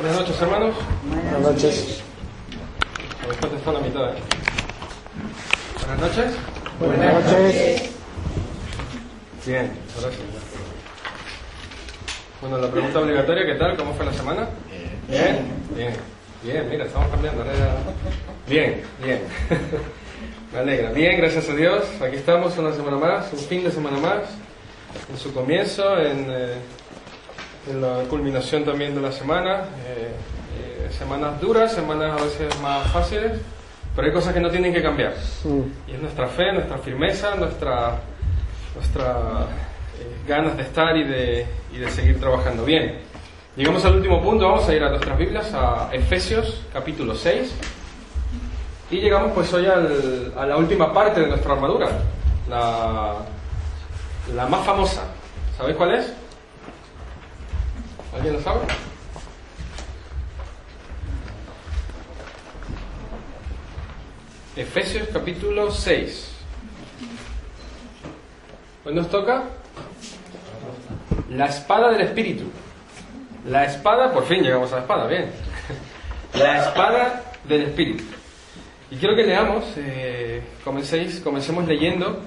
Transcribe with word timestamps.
Buenas 0.00 0.18
noches, 0.20 0.40
hermanos. 0.42 0.74
Buenas 1.04 1.40
noches. 1.40 2.02
Después 3.28 3.52
está 3.52 3.72
la 3.72 3.80
mitad. 3.80 4.10
¿eh? 4.10 4.20
Buenas 5.86 6.00
noches. 6.00 6.32
Buenas 6.78 7.14
noches. 7.14 7.90
Bien, 9.46 9.72
gracias. 10.00 10.22
Bueno, 12.40 12.58
la 12.58 12.70
pregunta 12.70 13.00
obligatoria, 13.00 13.44
¿qué 13.46 13.54
tal? 13.58 13.76
¿Cómo 13.76 13.92
fue 13.94 14.06
la 14.06 14.12
semana? 14.14 14.48
Bien, 15.08 15.52
bien, 15.76 15.94
bien, 16.42 16.68
mira, 16.70 16.86
estamos 16.86 17.10
cambiando. 17.10 17.42
ahora 17.42 17.52
ya- 17.54 17.76
Bien, 18.48 18.82
bien. 19.04 19.20
Me 20.52 20.58
alegra. 20.60 20.90
Bien, 20.92 21.18
gracias 21.18 21.48
a 21.50 21.54
Dios. 21.54 21.84
Aquí 22.02 22.16
estamos 22.16 22.56
una 22.56 22.72
semana 22.72 22.96
más, 22.96 23.32
un 23.32 23.38
fin 23.38 23.62
de 23.64 23.70
semana 23.70 23.98
más, 23.98 24.22
en 25.10 25.18
su 25.18 25.32
comienzo, 25.34 25.98
en, 25.98 26.26
eh, 26.30 26.54
en 27.70 27.82
la 27.82 28.02
culminación 28.08 28.64
también 28.64 28.94
de 28.94 29.00
la 29.02 29.12
semana. 29.12 29.64
Semanas 31.00 31.40
duras, 31.40 31.72
semanas 31.72 32.20
a 32.20 32.24
veces 32.24 32.60
más 32.60 32.86
fáciles, 32.92 33.32
pero 33.96 34.06
hay 34.06 34.12
cosas 34.12 34.34
que 34.34 34.40
no 34.40 34.50
tienen 34.50 34.72
que 34.72 34.82
cambiar. 34.82 35.14
Mm. 35.44 35.90
Y 35.90 35.94
es 35.94 36.00
nuestra 36.02 36.26
fe, 36.28 36.52
nuestra 36.52 36.76
firmeza, 36.78 37.34
nuestra, 37.36 38.00
nuestra 38.74 39.46
eh, 39.98 40.16
ganas 40.28 40.56
de 40.58 40.62
estar 40.62 40.94
y 40.98 41.04
de, 41.04 41.46
y 41.72 41.78
de 41.78 41.90
seguir 41.90 42.20
trabajando 42.20 42.64
bien. 42.66 42.98
Llegamos 43.56 43.82
al 43.86 43.96
último 43.96 44.22
punto, 44.22 44.46
vamos 44.46 44.68
a 44.68 44.74
ir 44.74 44.84
a 44.84 44.90
nuestras 44.90 45.18
Biblias, 45.18 45.52
a 45.54 45.88
Efesios 45.92 46.62
capítulo 46.72 47.14
6. 47.14 47.50
Y 48.90 48.98
llegamos 49.00 49.32
pues 49.32 49.50
hoy 49.54 49.66
al- 49.66 50.34
a 50.36 50.44
la 50.46 50.56
última 50.58 50.92
parte 50.92 51.20
de 51.20 51.28
nuestra 51.28 51.54
armadura, 51.54 51.88
la, 52.48 53.14
la 54.34 54.46
más 54.46 54.66
famosa. 54.66 55.02
¿Sabéis 55.56 55.76
cuál 55.78 55.94
es? 55.94 56.12
¿Alguien 58.14 58.34
lo 58.34 58.40
sabe? 58.42 58.60
Efesios 64.56 65.08
capítulo 65.12 65.70
6. 65.70 66.28
Hoy 68.84 68.94
nos 68.94 69.08
toca 69.08 69.44
la 71.30 71.46
espada 71.46 71.92
del 71.92 72.00
Espíritu. 72.02 72.44
La 73.46 73.64
espada, 73.64 74.12
por 74.12 74.24
fin 74.26 74.42
llegamos 74.42 74.72
a 74.72 74.76
la 74.76 74.82
espada, 74.82 75.06
bien. 75.06 75.30
La 76.34 76.58
espada 76.66 77.22
del 77.48 77.62
Espíritu. 77.62 78.04
Y 78.90 78.96
quiero 78.96 79.14
que 79.14 79.22
leamos, 79.22 79.64
eh, 79.76 80.42
comencéis, 80.64 81.20
comencemos 81.20 81.66
leyendo, 81.66 82.18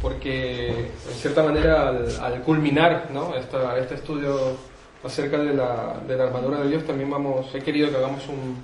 porque 0.00 0.68
en 0.70 1.14
cierta 1.16 1.42
manera 1.42 1.88
al, 1.88 2.08
al 2.20 2.42
culminar 2.42 3.08
¿no? 3.12 3.36
Esta- 3.36 3.76
este 3.78 3.96
estudio 3.96 4.56
acerca 5.04 5.38
de 5.38 5.52
la, 5.54 6.00
de 6.06 6.16
la 6.16 6.24
armadura 6.24 6.60
de 6.60 6.68
Dios, 6.70 6.84
también 6.86 7.10
vamos, 7.10 7.54
he 7.54 7.60
querido 7.60 7.90
que 7.90 7.96
hagamos 7.96 8.26
un, 8.28 8.56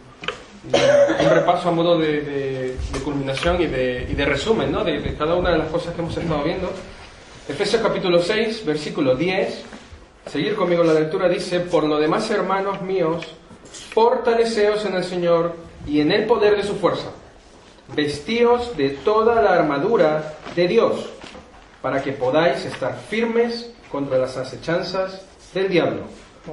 un 0.73 1.31
repaso 1.31 1.69
a 1.69 1.73
modo 1.73 1.99
de, 1.99 2.21
de- 2.23 2.77
de 2.93 3.01
culminación 3.01 3.61
y 3.61 3.67
de, 3.67 4.07
y 4.11 4.15
de 4.15 4.25
resumen 4.25 4.71
¿no? 4.73 4.83
de, 4.85 5.15
cada 5.17 5.35
una 5.35 5.51
de 5.51 5.59
las 5.59 5.69
cosas 5.69 5.95
que 5.95 6.01
hemos 6.01 6.17
estado 6.17 6.43
viendo. 6.43 6.71
Efesios 7.49 7.83
capítulo 7.83 8.23
6, 8.23 8.65
versículo 8.65 9.15
10. 9.15 9.63
Seguir 10.27 10.55
conmigo 10.55 10.83
la 10.83 10.95
lectura 10.95 11.29
dice, 11.29 11.61
por 11.61 11.85
lo 11.85 11.99
demás, 11.99 12.31
hermanos 12.31 12.81
míos, 12.83 13.27
fortaleceos 13.93 14.85
en 14.87 14.95
el 14.95 15.05
Señor 15.05 15.55
y 15.87 16.01
en 16.01 16.13
el 16.13 16.25
poder 16.25 16.57
de 16.57 16.63
su 16.63 16.77
fuerza. 16.77 17.09
Vestíos 17.95 18.75
de 18.77 18.91
toda 18.91 19.43
la 19.43 19.53
armadura 19.55 20.35
de 20.57 20.67
Dios, 20.69 21.11
para 21.83 22.03
que 22.03 22.13
podáis 22.13 22.65
estar 22.65 22.97
firmes 23.11 23.71
contra 23.93 24.17
las 24.19 24.37
acechanzas 24.39 25.21
del 25.53 25.69
diablo. 25.69 26.03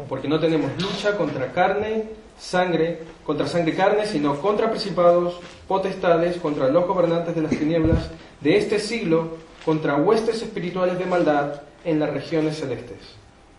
Porque 0.10 0.28
no 0.28 0.40
tenemos 0.40 0.72
lucha 0.82 1.16
contra 1.16 1.52
carne, 1.54 2.10
sangre, 2.42 3.00
contra 3.24 3.48
sangre 3.48 3.72
y 3.72 3.76
carne, 3.76 4.06
sino 4.08 4.36
contra 4.42 4.70
principados, 4.70 5.40
potestades, 5.68 6.38
contra 6.38 6.70
los 6.70 6.88
gobernantes 6.88 7.36
de 7.36 7.42
las 7.42 7.52
tinieblas 7.52 8.10
de 8.42 8.58
este 8.58 8.80
siglo, 8.80 9.38
contra 9.64 9.96
huestes 9.96 10.42
espirituales 10.42 10.98
de 10.98 11.06
maldad 11.06 11.62
en 11.86 12.00
las 12.00 12.10
regiones 12.10 12.58
celestes. 12.58 12.98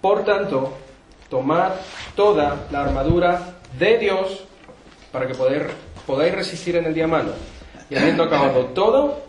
Por 0.01 0.25
tanto, 0.25 0.75
tomad 1.31 1.73
toda 2.17 2.67
la 2.73 2.83
armadura 2.83 3.55
de 3.79 3.99
Dios 3.99 4.45
para 5.13 5.29
que 5.29 5.35
poder, 5.35 5.71
podáis 6.07 6.35
resistir 6.35 6.75
en 6.77 6.87
el 6.87 6.95
día 6.95 7.07
malo. 7.07 7.33
Y 7.89 7.97
habiendo 7.97 8.25
acabado 8.25 8.67
todo, 8.67 9.23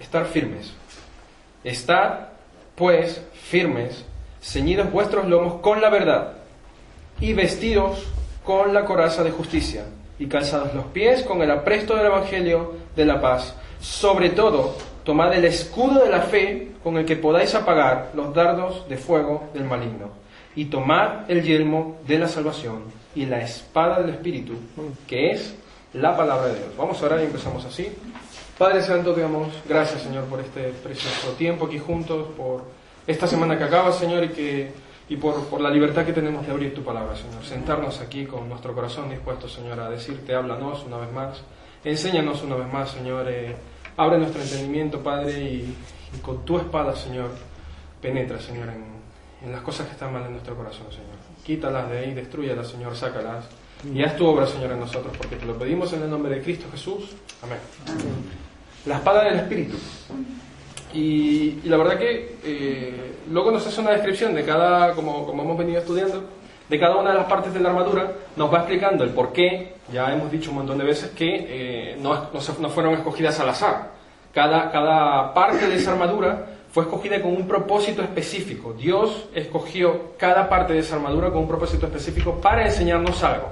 estar 0.00 0.24
firmes. 0.24 0.72
Estad, 1.64 2.28
pues, 2.76 3.20
firmes, 3.34 4.04
ceñidos 4.40 4.90
vuestros 4.90 5.26
lomos 5.26 5.60
con 5.60 5.82
la 5.82 5.90
verdad, 5.90 6.34
y 7.20 7.32
vestidos 7.34 8.04
con 8.44 8.74
la 8.74 8.84
coraza 8.84 9.24
de 9.24 9.30
justicia, 9.30 9.86
y 10.18 10.26
calzados 10.26 10.74
los 10.74 10.86
pies 10.86 11.22
con 11.22 11.42
el 11.42 11.50
apresto 11.50 11.96
del 11.96 12.06
Evangelio 12.06 12.74
de 12.94 13.04
la 13.04 13.20
paz. 13.20 13.54
Sobre 13.80 14.30
todo, 14.30 14.76
tomad 15.02 15.34
el 15.34 15.44
escudo 15.44 16.04
de 16.04 16.10
la 16.10 16.20
fe 16.20 16.72
con 16.82 16.96
el 16.96 17.04
que 17.04 17.16
podáis 17.16 17.54
apagar 17.54 18.10
los 18.14 18.34
dardos 18.34 18.88
de 18.88 18.96
fuego 18.96 19.48
del 19.54 19.64
maligno, 19.64 20.10
y 20.54 20.66
tomad 20.66 21.30
el 21.30 21.42
yelmo 21.42 21.96
de 22.06 22.18
la 22.18 22.28
salvación 22.28 22.84
y 23.14 23.26
la 23.26 23.40
espada 23.40 24.00
del 24.00 24.10
Espíritu, 24.10 24.54
que 25.06 25.30
es 25.30 25.54
la 25.94 26.16
palabra 26.16 26.48
de 26.48 26.58
Dios. 26.58 26.76
Vamos 26.76 27.00
a 27.02 27.06
orar 27.06 27.20
y 27.20 27.24
empezamos 27.24 27.64
así. 27.64 27.88
Padre 28.58 28.82
Santo, 28.82 29.14
te 29.14 29.22
gracias, 29.68 30.02
Señor, 30.02 30.24
por 30.24 30.40
este 30.40 30.68
precioso 30.82 31.32
tiempo 31.32 31.66
aquí 31.66 31.78
juntos, 31.78 32.28
por 32.36 32.64
esta 33.06 33.26
semana 33.26 33.58
que 33.58 33.64
acaba, 33.64 33.92
Señor, 33.92 34.24
y, 34.24 34.28
que, 34.28 34.72
y 35.08 35.16
por, 35.16 35.44
por 35.46 35.60
la 35.60 35.70
libertad 35.70 36.04
que 36.04 36.12
tenemos 36.12 36.46
de 36.46 36.52
abrir 36.52 36.74
tu 36.74 36.82
palabra, 36.82 37.14
Señor. 37.16 37.44
Sentarnos 37.44 38.00
aquí 38.00 38.24
con 38.24 38.48
nuestro 38.48 38.74
corazón 38.74 39.10
dispuesto, 39.10 39.48
Señor, 39.48 39.78
a 39.80 39.90
decirte, 39.90 40.34
háblanos 40.34 40.84
una 40.84 40.98
vez 40.98 41.12
más, 41.12 41.42
enséñanos 41.84 42.42
una 42.42 42.56
vez 42.56 42.72
más, 42.72 42.90
Señor, 42.90 43.26
eh, 43.28 43.54
abre 43.96 44.18
nuestro 44.18 44.42
entendimiento, 44.42 45.02
Padre, 45.02 45.40
y, 45.40 45.76
y 46.14 46.18
con 46.20 46.44
tu 46.44 46.58
espada, 46.58 46.96
Señor, 46.96 47.30
penetra, 48.00 48.40
Señor, 48.40 48.68
en, 48.68 48.84
en 49.44 49.52
las 49.52 49.60
cosas 49.60 49.86
que 49.86 49.92
están 49.92 50.12
mal 50.12 50.24
en 50.24 50.32
nuestro 50.32 50.56
corazón, 50.56 50.86
Señor. 50.90 51.16
Quítalas 51.44 51.90
de 51.90 51.98
ahí, 51.98 52.14
destruyalas, 52.14 52.68
Señor, 52.68 52.96
sácalas. 52.96 53.44
Y 53.92 54.02
haz 54.02 54.16
tu 54.16 54.26
obra, 54.26 54.46
Señor, 54.46 54.72
en 54.72 54.80
nosotros, 54.80 55.14
porque 55.18 55.36
te 55.36 55.44
lo 55.44 55.58
pedimos 55.58 55.92
en 55.92 56.02
el 56.02 56.10
nombre 56.10 56.34
de 56.34 56.42
Cristo 56.42 56.64
Jesús. 56.70 57.10
Amén. 57.42 57.58
La 58.86 58.96
espada 58.96 59.24
del 59.24 59.40
Espíritu. 59.40 59.76
Y, 60.94 61.60
la 61.64 61.76
verdad 61.76 61.98
que 61.98 62.36
eh, 62.44 63.16
luego 63.30 63.50
nos 63.50 63.66
hace 63.66 63.80
una 63.80 63.90
descripción 63.90 64.34
de 64.34 64.44
cada, 64.44 64.94
como, 64.94 65.26
como 65.26 65.42
hemos 65.42 65.58
venido 65.58 65.80
estudiando, 65.80 66.22
de 66.68 66.80
cada 66.80 66.96
una 66.96 67.10
de 67.10 67.16
las 67.16 67.26
partes 67.26 67.52
de 67.52 67.60
la 67.60 67.70
armadura, 67.70 68.12
nos 68.36 68.52
va 68.52 68.58
explicando 68.58 69.04
el 69.04 69.10
por 69.10 69.32
qué, 69.32 69.74
ya 69.92 70.12
hemos 70.12 70.30
dicho 70.30 70.50
un 70.50 70.58
montón 70.58 70.78
de 70.78 70.84
veces 70.84 71.10
que 71.10 71.46
eh, 71.48 71.96
no, 72.00 72.14
no 72.14 72.40
no 72.60 72.70
fueron 72.70 72.94
escogidas 72.94 73.38
al 73.40 73.48
azar. 73.50 73.90
Cada, 74.32 74.70
cada 74.70 75.34
parte 75.34 75.66
de 75.68 75.76
esa 75.76 75.92
armadura 75.92 76.46
fue 76.72 76.84
escogida 76.84 77.20
con 77.20 77.32
un 77.32 77.46
propósito 77.46 78.02
específico. 78.02 78.72
Dios 78.72 79.28
escogió 79.34 80.14
cada 80.16 80.48
parte 80.48 80.72
de 80.72 80.80
esa 80.80 80.96
armadura 80.96 81.30
con 81.30 81.40
un 81.40 81.48
propósito 81.48 81.86
específico 81.86 82.40
para 82.40 82.64
enseñarnos 82.64 83.22
algo. 83.22 83.48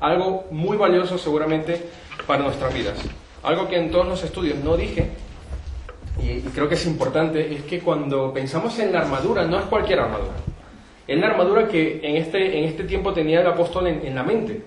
Algo 0.00 0.44
muy 0.50 0.76
valioso 0.76 1.18
seguramente 1.18 1.80
para 2.26 2.42
nuestras 2.42 2.74
vidas. 2.74 2.98
Algo 3.42 3.68
que 3.68 3.76
en 3.76 3.90
todos 3.90 4.08
los 4.08 4.24
estudios 4.24 4.58
no 4.58 4.76
dije, 4.76 5.10
y, 6.22 6.30
y 6.30 6.50
creo 6.54 6.68
que 6.68 6.74
es 6.74 6.86
importante, 6.86 7.54
es 7.54 7.62
que 7.64 7.80
cuando 7.80 8.32
pensamos 8.32 8.78
en 8.78 8.92
la 8.92 9.00
armadura, 9.00 9.44
no 9.44 9.58
es 9.58 9.64
cualquier 9.66 10.00
armadura. 10.00 10.34
Es 11.06 11.18
la 11.18 11.26
armadura 11.26 11.68
que 11.68 12.00
en 12.02 12.16
este, 12.16 12.58
en 12.58 12.64
este 12.64 12.84
tiempo 12.84 13.12
tenía 13.12 13.40
el 13.40 13.46
apóstol 13.46 13.86
en, 13.88 14.06
en 14.06 14.14
la 14.14 14.22
mente, 14.22 14.62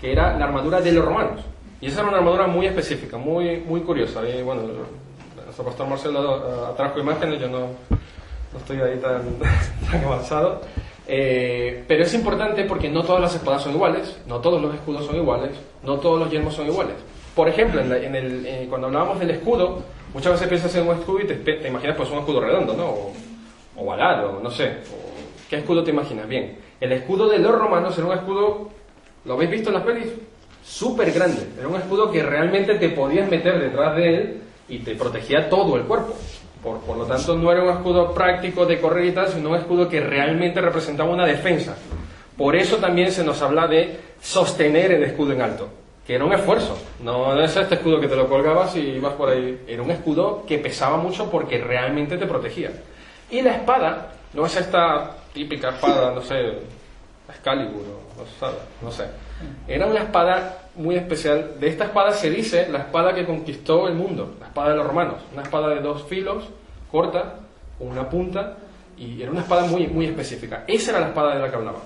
que 0.00 0.12
era 0.12 0.36
la 0.38 0.44
armadura 0.44 0.80
de 0.80 0.92
los 0.92 1.04
romanos. 1.04 1.40
Y 1.80 1.86
esa 1.86 2.00
era 2.00 2.08
una 2.10 2.18
armadura 2.18 2.46
muy 2.46 2.66
específica, 2.66 3.16
muy, 3.16 3.56
muy 3.58 3.80
curiosa. 3.80 4.20
Y 4.28 4.42
bueno, 4.42 4.62
nuestro 5.44 5.64
pastor 5.64 5.88
Marcelo 5.88 6.34
ah, 6.68 6.74
trajo 6.76 7.00
imágenes, 7.00 7.40
yo 7.40 7.48
no, 7.48 7.58
no 7.90 8.58
estoy 8.58 8.80
ahí 8.80 8.98
tan, 8.98 9.22
tan 9.90 10.04
avanzado. 10.04 10.60
Eh, 11.08 11.82
pero 11.88 12.04
es 12.04 12.14
importante 12.14 12.62
porque 12.64 12.88
no 12.88 13.02
todas 13.02 13.20
las 13.22 13.34
espadas 13.34 13.62
son 13.62 13.72
iguales, 13.74 14.16
no 14.28 14.38
todos 14.38 14.62
los 14.62 14.72
escudos 14.74 15.06
son 15.06 15.16
iguales, 15.16 15.50
no 15.82 15.96
todos 15.98 16.20
los 16.20 16.30
yelmos 16.30 16.54
son 16.54 16.66
iguales. 16.68 16.94
Por 17.34 17.48
ejemplo, 17.48 17.80
en 17.80 17.88
la- 17.88 17.98
en 17.98 18.14
el- 18.14 18.46
eh, 18.46 18.66
cuando 18.68 18.86
hablábamos 18.86 19.18
del 19.18 19.30
escudo, 19.30 19.82
muchas 20.14 20.32
veces 20.32 20.48
piensas 20.48 20.74
en 20.76 20.88
un 20.88 20.96
escudo 20.96 21.20
y 21.20 21.26
te, 21.26 21.34
te 21.34 21.68
imaginas 21.68 21.96
pues 21.96 22.10
un 22.10 22.18
escudo 22.18 22.40
redondo, 22.40 22.74
¿no? 22.74 22.84
O, 22.84 23.12
ovalado, 23.76 24.40
no 24.42 24.50
sé. 24.50 24.76
¿Qué 25.48 25.56
escudo 25.56 25.82
te 25.82 25.90
imaginas? 25.90 26.28
Bien, 26.28 26.58
el 26.80 26.92
escudo 26.92 27.28
de 27.28 27.38
los 27.38 27.52
romanos 27.52 27.96
era 27.98 28.06
un 28.06 28.12
escudo, 28.12 28.68
¿lo 29.24 29.34
habéis 29.34 29.50
visto 29.50 29.70
en 29.70 29.74
las 29.74 29.82
pelis? 29.84 30.08
Súper 30.62 31.10
grande. 31.12 31.42
Era 31.58 31.68
un 31.68 31.76
escudo 31.76 32.10
que 32.10 32.22
realmente 32.22 32.74
te 32.74 32.90
podías 32.90 33.28
meter 33.28 33.58
detrás 33.58 33.96
de 33.96 34.14
él 34.14 34.42
y 34.68 34.78
te 34.78 34.94
protegía 34.94 35.48
todo 35.48 35.76
el 35.76 35.82
cuerpo. 35.82 36.14
Por, 36.62 36.78
por 36.80 36.96
lo 36.98 37.04
tanto, 37.06 37.36
no 37.36 37.50
era 37.50 37.62
un 37.62 37.70
escudo 37.70 38.12
práctico 38.12 38.66
de 38.66 38.78
correr 38.78 39.06
y 39.06 39.12
tal, 39.12 39.28
sino 39.28 39.50
un 39.50 39.56
escudo 39.56 39.88
que 39.88 40.00
realmente 40.00 40.60
representaba 40.60 41.10
una 41.10 41.26
defensa. 41.26 41.76
Por 42.36 42.54
eso 42.54 42.76
también 42.76 43.10
se 43.10 43.24
nos 43.24 43.40
habla 43.42 43.66
de 43.66 43.98
sostener 44.20 44.92
el 44.92 45.02
escudo 45.02 45.32
en 45.32 45.42
alto, 45.42 45.68
que 46.10 46.16
era 46.16 46.24
un 46.24 46.32
esfuerzo. 46.32 46.76
No 47.04 47.40
es 47.40 47.56
este 47.56 47.76
escudo 47.76 48.00
que 48.00 48.08
te 48.08 48.16
lo 48.16 48.28
colgabas 48.28 48.74
y 48.74 48.80
ibas 48.80 49.12
por 49.12 49.28
ahí. 49.28 49.62
Era 49.68 49.80
un 49.80 49.92
escudo 49.92 50.44
que 50.44 50.58
pesaba 50.58 50.96
mucho 50.96 51.30
porque 51.30 51.58
realmente 51.58 52.18
te 52.18 52.26
protegía. 52.26 52.72
Y 53.30 53.42
la 53.42 53.52
espada 53.52 54.10
no 54.34 54.44
es 54.44 54.56
esta 54.56 55.18
típica 55.32 55.68
espada, 55.68 56.12
no 56.12 56.20
sé, 56.20 56.34
Excalibur, 57.28 57.84
o, 58.18 58.22
o 58.22 58.26
sea, 58.40 58.50
no 58.82 58.90
sé. 58.90 59.04
Era 59.68 59.86
una 59.86 60.00
espada 60.00 60.62
muy 60.74 60.96
especial. 60.96 61.60
De 61.60 61.68
esta 61.68 61.84
espada 61.84 62.10
se 62.10 62.28
dice 62.28 62.66
la 62.68 62.78
espada 62.78 63.14
que 63.14 63.24
conquistó 63.24 63.86
el 63.86 63.94
mundo, 63.94 64.34
la 64.40 64.46
espada 64.48 64.70
de 64.70 64.78
los 64.78 64.88
romanos. 64.88 65.20
Una 65.32 65.42
espada 65.42 65.68
de 65.68 65.80
dos 65.80 66.02
filos, 66.08 66.42
corta, 66.90 67.36
con 67.78 67.86
una 67.86 68.08
punta, 68.08 68.56
y 68.96 69.22
era 69.22 69.30
una 69.30 69.42
espada 69.42 69.62
muy, 69.62 69.86
muy 69.86 70.06
específica. 70.06 70.64
Esa 70.66 70.90
era 70.90 70.98
la 71.02 71.06
espada 71.06 71.36
de 71.36 71.40
la 71.40 71.48
que 71.48 71.54
hablaba. 71.54 71.78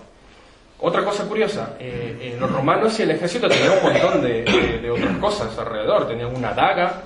Otra 0.80 1.04
cosa 1.04 1.24
curiosa, 1.26 1.76
eh, 1.78 2.18
eh, 2.20 2.36
los 2.38 2.50
romanos 2.50 2.98
y 2.98 3.02
el 3.02 3.12
ejército 3.12 3.48
tenían 3.48 3.78
un 3.78 3.92
montón 3.92 4.22
de, 4.22 4.90
otras 4.90 5.16
cosas 5.18 5.58
alrededor. 5.58 6.08
Tenían 6.08 6.34
una 6.34 6.52
daga, 6.52 7.02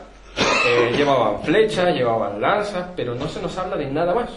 eh, 0.67 0.94
llevaban 0.97 1.43
flechas, 1.43 1.94
llevaban 1.94 2.41
lanzas, 2.41 2.88
pero 2.97 3.15
no 3.15 3.29
se 3.29 3.41
nos 3.43 3.56
habla 3.59 3.76
de 3.76 3.87
nada 3.87 4.15
más. 4.15 4.31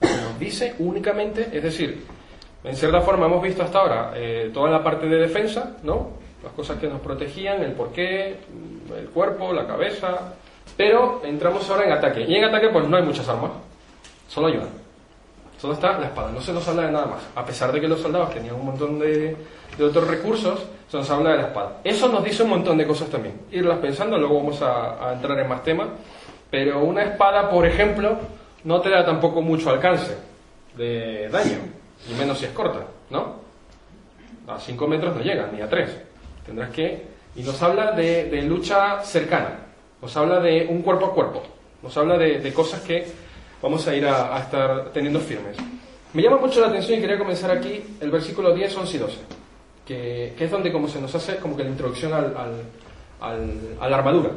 Se 0.00 0.20
nos 0.22 0.38
dice 0.38 0.74
únicamente, 0.78 1.48
es 1.52 1.62
decir, 1.62 2.04
en 2.64 2.76
cierta 2.76 3.00
forma 3.02 3.26
hemos 3.26 3.42
visto 3.42 3.62
hasta 3.62 3.78
ahora 3.78 4.12
toda 4.52 4.70
la 4.70 4.82
parte 4.82 5.06
de 5.06 5.16
defensa, 5.16 5.76
¿no? 5.82 6.10
Las 6.42 6.52
cosas 6.52 6.78
que 6.78 6.88
nos 6.88 7.00
protegían, 7.00 7.62
el 7.62 7.72
porqué, 7.72 8.36
el 8.96 9.08
cuerpo, 9.12 9.52
la 9.52 9.66
cabeza, 9.66 10.34
pero 10.76 11.22
entramos 11.24 11.68
ahora 11.70 11.86
en 11.86 11.92
ataque. 11.92 12.22
Y 12.22 12.34
en 12.34 12.44
ataque 12.44 12.68
pues 12.70 12.86
no 12.88 12.96
hay 12.96 13.02
muchas 13.04 13.28
armas, 13.28 13.52
solo 14.28 14.48
hay 14.48 14.54
una. 14.54 14.85
Solo 15.58 15.74
está 15.74 15.98
la 15.98 16.06
espada, 16.06 16.30
no 16.30 16.40
se 16.40 16.52
nos 16.52 16.66
habla 16.68 16.82
de 16.82 16.92
nada 16.92 17.06
más. 17.06 17.22
A 17.34 17.44
pesar 17.44 17.72
de 17.72 17.80
que 17.80 17.88
los 17.88 18.00
soldados 18.00 18.34
tenían 18.34 18.56
un 18.56 18.66
montón 18.66 18.98
de, 18.98 19.36
de 19.76 19.84
otros 19.84 20.06
recursos, 20.06 20.66
se 20.88 20.96
nos 20.96 21.10
habla 21.10 21.30
de 21.30 21.36
la 21.38 21.42
espada. 21.44 21.80
Eso 21.82 22.08
nos 22.08 22.22
dice 22.22 22.42
un 22.42 22.50
montón 22.50 22.78
de 22.78 22.86
cosas 22.86 23.08
también. 23.08 23.40
Irlas 23.50 23.78
pensando, 23.78 24.18
luego 24.18 24.36
vamos 24.38 24.60
a, 24.62 25.12
entrar 25.12 25.38
en 25.38 25.48
más 25.48 25.62
temas. 25.62 25.88
Pero 26.50 26.84
una 26.84 27.02
espada, 27.02 27.50
por 27.50 27.66
ejemplo, 27.66 28.18
no 28.64 28.80
te 28.80 28.90
da 28.90 29.04
tampoco 29.04 29.42
mucho 29.42 29.70
alcance 29.70 30.16
de 30.76 31.28
daño, 31.28 31.58
y 32.08 32.14
menos 32.14 32.38
si 32.38 32.44
es 32.44 32.52
corta, 32.52 32.80
¿no? 33.10 33.46
A 34.46 34.58
5 34.58 34.86
metros 34.86 35.16
no 35.16 35.22
llega, 35.22 35.48
ni 35.52 35.60
a 35.60 35.68
3. 35.68 35.90
Tendrás 36.44 36.70
que... 36.70 37.16
Y 37.34 37.42
nos 37.42 37.60
habla 37.62 37.92
de, 37.92 38.24
de 38.30 38.42
lucha 38.42 39.02
cercana, 39.02 39.58
nos 40.00 40.16
habla 40.16 40.40
de 40.40 40.66
un 40.70 40.80
cuerpo 40.80 41.06
a 41.06 41.14
cuerpo, 41.14 41.42
nos 41.82 41.94
habla 41.98 42.16
de, 42.16 42.38
de 42.38 42.52
cosas 42.54 42.80
que 42.80 43.06
vamos 43.62 43.86
a 43.88 43.94
ir 43.94 44.06
a, 44.06 44.36
a 44.36 44.40
estar 44.40 44.92
teniendo 44.92 45.20
firmes. 45.20 45.56
Me 46.12 46.22
llama 46.22 46.38
mucho 46.38 46.60
la 46.60 46.68
atención 46.68 46.98
y 46.98 47.00
quería 47.02 47.18
comenzar 47.18 47.50
aquí 47.50 47.82
el 48.00 48.10
versículo 48.10 48.54
10, 48.54 48.76
11 48.76 48.96
y 48.96 48.98
12, 49.00 49.16
que, 49.86 50.34
que 50.38 50.44
es 50.44 50.50
donde 50.50 50.72
como 50.72 50.88
se 50.88 51.00
nos 51.00 51.14
hace 51.14 51.36
como 51.36 51.56
que 51.56 51.64
la 51.64 51.70
introducción 51.70 52.12
al, 52.12 52.34
al- 52.36 52.62
al- 53.20 53.76
a 53.80 53.88
la 53.88 53.96
armadura. 53.98 54.30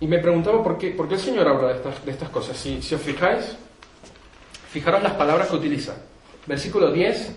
Y 0.00 0.06
me 0.06 0.18
preguntaba 0.18 0.62
por 0.62 0.78
qué, 0.78 0.90
por 0.92 1.08
qué 1.08 1.14
el 1.14 1.20
Señor 1.20 1.46
habla 1.46 1.68
de 1.68 1.74
estas, 1.74 2.04
de 2.04 2.10
estas 2.12 2.28
cosas. 2.30 2.56
Si, 2.56 2.80
si 2.80 2.94
os 2.94 3.02
fijáis, 3.02 3.56
fijaros 4.70 5.02
las 5.02 5.12
palabras 5.12 5.48
que 5.48 5.56
utiliza. 5.56 5.94
Versículo 6.46 6.90
10, 6.90 7.36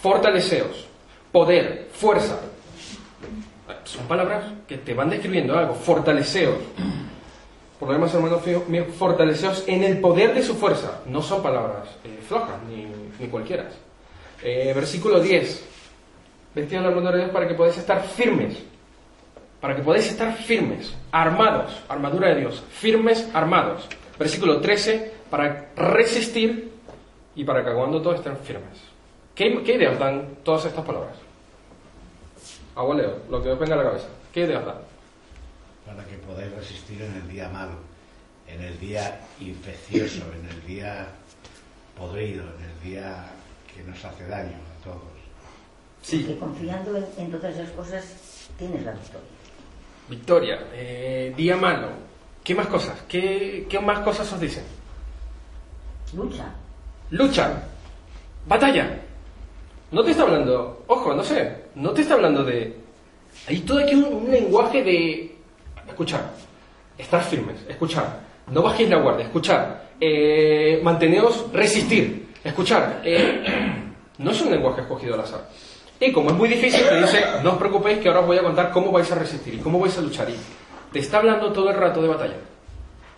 fortaleceos, 0.00 0.86
poder, 1.32 1.88
fuerza. 1.92 2.38
Son 3.84 4.06
palabras 4.06 4.44
que 4.68 4.78
te 4.78 4.94
van 4.94 5.10
describiendo 5.10 5.58
algo. 5.58 5.74
Fortaleceos. 5.74 6.54
Demás, 7.92 8.14
hermanos 8.14 8.42
míos, 8.68 8.86
fortaleceos 8.96 9.64
en 9.66 9.84
el 9.84 10.00
poder 10.00 10.34
de 10.34 10.42
su 10.42 10.54
fuerza. 10.54 11.00
No 11.06 11.22
son 11.22 11.42
palabras 11.42 11.88
eh, 12.04 12.18
flojas 12.26 12.62
ni, 12.68 12.86
ni 13.18 13.28
cualquiera. 13.28 13.68
Eh, 14.42 14.72
versículo 14.74 15.20
10. 15.20 15.64
Vestidos 16.54 16.82
la 16.82 16.88
armadura 16.90 17.12
de 17.12 17.18
Dios 17.18 17.30
para 17.30 17.48
que 17.48 17.54
podáis 17.54 17.76
estar 17.78 18.02
firmes. 18.02 18.62
Para 19.60 19.74
que 19.74 19.82
podáis 19.82 20.06
estar 20.10 20.34
firmes, 20.34 20.94
armados, 21.10 21.82
armadura 21.88 22.28
de 22.28 22.40
Dios, 22.40 22.62
firmes, 22.70 23.28
armados. 23.32 23.88
Versículo 24.18 24.60
13, 24.60 25.12
para 25.30 25.70
resistir 25.74 26.70
y 27.34 27.44
para 27.44 27.64
que 27.64 27.72
cuando 27.72 28.00
todos 28.02 28.16
estén 28.16 28.36
firmes. 28.36 28.78
¿Qué, 29.34 29.62
qué 29.64 29.74
ideas 29.74 29.98
dan 29.98 30.36
todas 30.44 30.66
estas 30.66 30.84
palabras? 30.84 31.16
Abueleo, 32.76 33.20
lo 33.30 33.42
que 33.42 33.50
os 33.50 33.58
venga 33.58 33.74
a 33.74 33.78
la 33.78 33.84
cabeza. 33.84 34.08
¿Qué 34.32 34.42
ideas 34.42 34.64
dan? 34.64 34.93
Para 35.94 36.08
que 36.08 36.16
podáis 36.18 36.52
resistir 36.52 37.00
en 37.02 37.14
el 37.14 37.28
día 37.28 37.48
malo, 37.48 37.76
en 38.48 38.60
el 38.62 38.78
día 38.78 39.20
infeccioso, 39.40 40.24
en 40.38 40.48
el 40.50 40.66
día 40.66 41.08
podrido, 41.96 42.44
en 42.58 42.64
el 42.64 42.80
día 42.82 43.26
que 43.72 43.82
nos 43.84 44.04
hace 44.04 44.26
daño 44.26 44.56
a 44.56 44.84
todos. 44.84 45.14
Que 46.08 46.38
confiando 46.38 46.96
en, 46.96 47.06
en 47.16 47.30
todas 47.30 47.54
esas 47.54 47.70
cosas 47.70 48.04
tienes 48.58 48.82
la 48.84 48.92
victoria. 48.92 49.28
Victoria, 50.08 50.58
eh, 50.74 51.32
día 51.36 51.56
malo. 51.56 51.88
¿Qué 52.42 52.54
más 52.54 52.66
cosas? 52.66 53.00
¿Qué, 53.08 53.66
¿Qué 53.70 53.80
más 53.80 54.00
cosas 54.00 54.30
os 54.32 54.40
dicen? 54.40 54.64
Lucha. 56.14 56.44
Lucha, 57.10 57.62
batalla. 58.46 59.00
No 59.90 60.04
te 60.04 60.10
está 60.10 60.24
hablando, 60.24 60.84
ojo, 60.88 61.14
no 61.14 61.22
sé, 61.22 61.66
no 61.76 61.92
te 61.92 62.02
está 62.02 62.14
hablando 62.14 62.42
de... 62.44 62.76
Hay 63.46 63.60
todo 63.60 63.78
aquí 63.78 63.94
un, 63.94 64.04
un 64.04 64.30
lenguaje 64.30 64.82
de... 64.82 65.33
Escuchar, 65.94 66.28
estar 66.98 67.22
firmes, 67.22 67.54
escuchar, 67.68 68.18
no 68.50 68.62
bajéis 68.62 68.90
la 68.90 68.96
guardia, 68.96 69.26
escuchar, 69.26 69.90
eh, 70.00 70.80
manteneos, 70.82 71.52
resistir, 71.52 72.30
escuchar. 72.42 73.00
eh, 73.04 73.44
no 74.18 74.32
es 74.32 74.40
un 74.42 74.50
lenguaje 74.50 74.80
escogido 74.80 75.14
al 75.14 75.20
azar. 75.20 75.48
Y 76.00 76.10
como 76.10 76.30
es 76.30 76.36
muy 76.36 76.48
difícil, 76.48 76.84
te 76.88 77.00
dice, 77.00 77.24
no 77.44 77.52
os 77.52 77.58
preocupéis 77.58 77.98
que 78.00 78.08
ahora 78.08 78.22
os 78.22 78.26
voy 78.26 78.38
a 78.38 78.42
contar 78.42 78.72
cómo 78.72 78.90
vais 78.90 79.10
a 79.12 79.14
resistir 79.14 79.54
y 79.54 79.58
cómo 79.58 79.78
vais 79.78 79.96
a 79.96 80.00
luchar. 80.00 80.28
Y 80.28 80.34
te 80.92 80.98
está 80.98 81.18
hablando 81.18 81.52
todo 81.52 81.70
el 81.70 81.76
rato 81.76 82.02
de 82.02 82.08
batalla. 82.08 82.38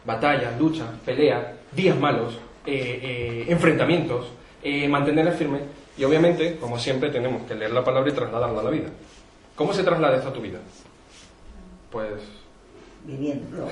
Batalla, 0.04 0.50
lucha, 0.58 0.84
pelea, 1.02 1.54
días 1.72 1.98
malos, 1.98 2.34
eh, 2.66 3.00
eh, 3.02 3.44
enfrentamientos, 3.48 4.26
mantenerla 4.90 5.32
firme. 5.32 5.60
Y 5.96 6.04
obviamente, 6.04 6.58
como 6.58 6.78
siempre, 6.78 7.08
tenemos 7.08 7.40
que 7.48 7.54
leer 7.54 7.70
la 7.70 7.82
palabra 7.82 8.10
y 8.10 8.14
trasladarla 8.14 8.60
a 8.60 8.64
la 8.64 8.70
vida. 8.70 8.90
¿Cómo 9.54 9.72
se 9.72 9.82
traslada 9.82 10.18
esto 10.18 10.28
a 10.28 10.32
tu 10.34 10.42
vida? 10.42 10.58
Pues 11.90 12.12
Viviéndolo. 13.06 13.68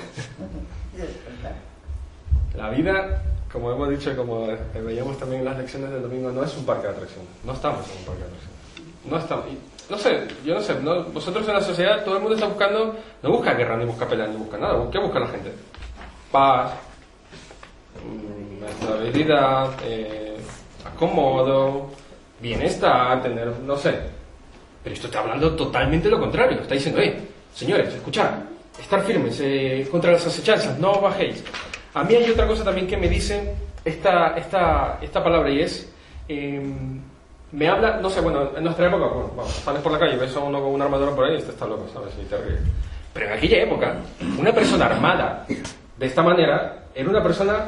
la 2.55 2.69
vida, 2.69 3.21
como 3.51 3.71
hemos 3.71 3.89
dicho 3.89 4.15
como 4.15 4.47
veíamos 4.85 5.17
también 5.19 5.39
en 5.41 5.45
las 5.45 5.57
lecciones 5.57 5.91
del 5.91 6.01
domingo, 6.03 6.31
no 6.31 6.43
es 6.43 6.55
un 6.55 6.65
parque 6.65 6.87
de 6.87 6.93
atracciones. 6.93 7.29
No 7.43 7.53
estamos 7.53 7.85
en 7.91 7.97
un 7.99 8.05
parque 8.05 8.21
de 8.21 8.27
atracciones. 8.27 8.55
No 9.05 9.17
estamos. 9.17 9.45
y 9.47 9.91
no 9.91 9.97
sé, 9.97 10.27
yo 10.45 10.55
no 10.55 10.61
sé. 10.61 10.75
no- 10.81 11.03
vosotros 11.05 11.47
en 11.47 11.53
la 11.53 11.61
sociedad, 11.61 12.03
todo 12.03 12.15
el 12.15 12.21
mundo 12.21 12.35
está 12.35 12.47
buscando, 12.47 12.95
no 13.21 13.29
busca 13.31 13.53
guerra, 13.53 13.77
ni 13.77 13.85
busca 13.85 14.07
pelea, 14.07 14.27
ni 14.27 14.37
busca 14.37 14.57
nada. 14.57 14.89
¿Qué 14.89 14.97
busca 14.99 15.19
la 15.19 15.27
gente? 15.27 15.51
Paz, 16.31 16.71
mm, 18.03 18.63
estabilidad, 18.63 19.69
eh, 19.83 20.37
acomodo, 20.85 21.89
bienestar, 22.41 23.21
tener, 23.21 23.47
no 23.59 23.75
sé. 23.77 23.93
Pero 24.83 24.93
esto 24.95 25.07
está 25.07 25.19
hablando 25.19 25.55
totalmente 25.55 26.09
lo 26.09 26.19
contrario. 26.19 26.61
Está 26.61 26.73
diciendo, 26.75 26.99
eh, 27.01 27.19
señores, 27.53 27.93
escuchad, 27.93 28.31
estar 28.85 29.01
firmes 29.03 29.39
eh, 29.41 29.87
contra 29.91 30.11
las 30.11 30.25
acechanzas, 30.25 30.77
no 30.79 30.91
os 30.93 31.01
bajéis. 31.01 31.43
A 31.93 32.03
mí 32.03 32.15
hay 32.15 32.29
otra 32.29 32.47
cosa 32.47 32.63
también 32.63 32.87
que 32.87 32.97
me 32.97 33.09
dice 33.09 33.55
esta, 33.83 34.37
esta, 34.37 34.99
esta 35.01 35.23
palabra 35.23 35.49
y 35.49 35.61
es, 35.61 35.91
eh, 36.29 36.61
me 37.51 37.67
habla, 37.67 37.97
no 37.97 38.09
sé, 38.09 38.21
bueno, 38.21 38.51
en 38.55 38.63
nuestra 38.63 38.87
época, 38.87 39.07
bueno, 39.07 39.31
vamos, 39.35 39.51
sales 39.53 39.81
por 39.81 39.91
la 39.91 39.99
calle 39.99 40.17
ves 40.17 40.35
a 40.35 40.39
uno 40.39 40.61
con 40.61 40.71
una 40.71 40.85
armadura 40.85 41.15
por 41.15 41.25
ahí 41.25 41.35
y 41.35 41.37
este 41.37 41.51
está 41.51 41.65
loco, 41.65 41.87
¿sabes? 41.91 42.13
Y 42.21 42.25
te 42.25 42.37
ríes. 42.37 42.59
Pero 43.13 43.27
en 43.27 43.33
aquella 43.33 43.63
época, 43.63 43.95
una 44.37 44.51
persona 44.51 44.85
armada 44.85 45.45
de 45.97 46.05
esta 46.05 46.21
manera 46.21 46.85
era 46.93 47.09
una 47.09 47.23
persona 47.23 47.65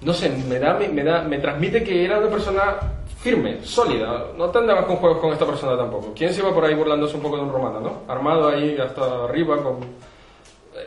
no 0.00 0.12
sé, 0.12 0.28
me 0.28 0.58
da, 0.58 0.78
me 0.78 1.02
da, 1.02 1.22
me 1.22 1.38
transmite 1.38 1.82
que 1.82 2.04
era 2.04 2.18
una 2.18 2.28
persona 2.28 2.76
firme, 3.20 3.64
sólida. 3.64 4.26
No 4.36 4.48
te 4.50 4.58
andabas 4.58 4.84
con 4.84 4.96
juegos 4.96 5.18
con 5.18 5.32
esta 5.32 5.44
persona 5.44 5.76
tampoco. 5.76 6.12
¿Quién 6.14 6.32
se 6.32 6.40
iba 6.40 6.54
por 6.54 6.64
ahí 6.64 6.74
burlándose 6.74 7.16
un 7.16 7.22
poco 7.22 7.36
de 7.36 7.42
un 7.42 7.52
romano, 7.52 7.80
no? 7.80 8.02
Armado 8.06 8.48
ahí 8.48 8.76
hasta 8.78 9.24
arriba 9.24 9.60
con... 9.62 9.80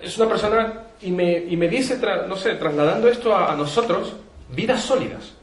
Es 0.02 0.18
una 0.18 0.30
persona 0.30 0.74
y 1.02 1.12
me, 1.12 1.38
y 1.38 1.58
me 1.58 1.68
dice, 1.68 2.00
tra- 2.00 2.26
no 2.28 2.36
sé, 2.36 2.56
trasladando 2.56 3.08
esto 3.08 3.36
a, 3.36 3.56
nosotros, 3.56 4.14
vidas 4.50 4.82
sólidas. 4.84 5.34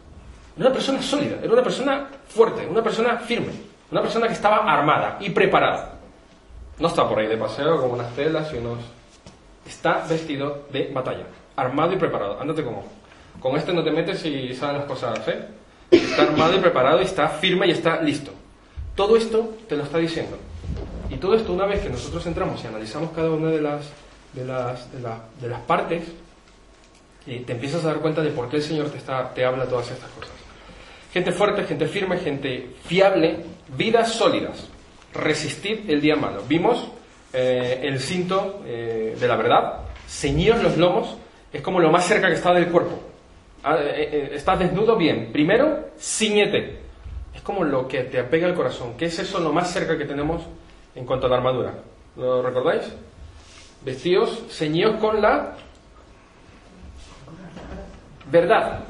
Era 0.57 0.67
una 0.67 0.73
persona 0.73 1.03
sólida, 1.03 1.37
era 1.43 1.53
una 1.53 1.63
persona 1.63 2.09
fuerte, 2.29 2.67
una 2.67 2.83
persona 2.83 3.17
firme, 3.19 3.53
una 3.91 4.03
persona 4.03 4.27
que 4.27 4.35
estaba 4.35 4.57
armada 4.59 5.19
y 5.21 5.31
preparada. 5.31 5.95
No 6.79 6.89
está 6.89 7.09
por 7.09 7.19
ahí 7.19 7.27
de 7.27 7.37
paseo 7.37 7.81
con 7.81 7.91
unas 7.93 8.15
telas 8.15 8.53
y 8.53 8.59
unos... 8.59 8.79
Está 9.67 10.05
vestido 10.09 10.65
de 10.73 10.91
batalla, 10.93 11.25
armado 11.57 11.93
y 11.93 11.97
preparado. 11.97 12.41
Ándate 12.41 12.65
como. 12.65 12.85
Con 13.41 13.57
este 13.57 13.73
no 13.73 13.85
te 13.85 13.91
metes 13.91 14.25
y 14.25 14.55
salen 14.55 14.79
las 14.79 14.87
cosas, 14.87 15.19
¿eh? 15.29 15.47
Está 15.91 16.23
armado 16.23 16.55
y 16.57 16.59
preparado 16.59 17.01
y 17.01 17.05
está 17.05 17.29
firme 17.29 17.67
y 17.67 17.73
está 17.73 18.01
listo. 18.01 18.33
Todo 18.95 19.17
esto 19.17 19.57
te 19.69 19.77
lo 19.77 19.85
está 19.85 19.99
diciendo. 19.99 20.37
Y 21.11 21.17
todo 21.17 21.35
esto, 21.35 21.53
una 21.53 21.67
vez 21.67 21.81
que 21.81 21.89
nosotros 21.89 22.27
entramos 22.27 22.63
y 22.65 22.67
analizamos 22.67 23.11
cada 23.13 23.31
una 23.31 23.51
de 23.51 23.61
las, 23.61 23.83
de 24.33 24.45
las, 24.45 24.93
de 24.93 25.01
la- 25.01 25.25
de 25.41 25.49
las 25.49 25.61
partes, 25.63 26.03
eh, 27.27 27.43
te 27.47 27.53
empiezas 27.53 27.85
a 27.85 27.89
dar 27.89 27.97
cuenta 27.99 28.23
de 28.23 28.31
por 28.31 28.49
qué 28.49 28.57
el 28.57 28.63
Señor 28.63 28.91
te, 28.91 28.99
está, 28.99 29.33
te 29.35 29.45
habla 29.45 29.67
todas 29.67 29.91
estas 29.91 30.11
cosas. 30.11 30.31
Gente 31.13 31.33
fuerte, 31.33 31.65
gente 31.65 31.87
firme, 31.87 32.19
gente 32.19 32.71
fiable, 32.85 33.45
vidas 33.77 34.13
sólidas. 34.13 34.67
Resistir 35.15 35.85
el 35.89 36.01
día 36.01 36.17
malo. 36.17 36.43
Vimos 36.49 36.89
eh, 37.33 37.81
el 37.83 37.99
cinto 37.99 38.63
eh, 38.67 39.17
de 39.19 39.29
la 39.29 39.37
verdad, 39.37 39.81
ceñidos 40.07 40.63
los 40.63 40.77
lomos, 40.77 41.17
es 41.53 41.63
como 41.63 41.81
lo 41.81 41.91
más 41.91 42.07
cerca 42.07 42.29
que 42.29 42.35
está 42.35 42.53
del 42.53 42.69
cuerpo. 42.69 43.01
Ah, 43.65 43.79
estás 43.81 44.59
desnudo, 44.59 44.97
bien. 44.97 45.31
Primero, 45.33 45.89
ciñete. 45.99 46.79
Es 47.35 47.41
como 47.43 47.65
lo 47.65 47.89
que 47.89 48.03
te 48.05 48.21
apega 48.21 48.47
al 48.47 48.55
corazón. 48.55 48.95
¿Qué 48.97 49.07
es 49.07 49.19
eso 49.19 49.41
lo 49.41 49.53
más 49.53 49.71
cerca 49.73 49.97
que 49.99 50.05
tenemos 50.05 50.43
en 50.95 51.05
cuanto 51.05 51.27
a 51.27 51.31
la 51.31 51.37
armadura? 51.37 51.75
¿Lo 52.17 52.43
recordáis? 52.43 52.83
Vestidos, 53.83 54.43
ceñidos 54.51 54.97
con 54.97 55.23
la 55.23 55.55
verdad. 58.31 58.81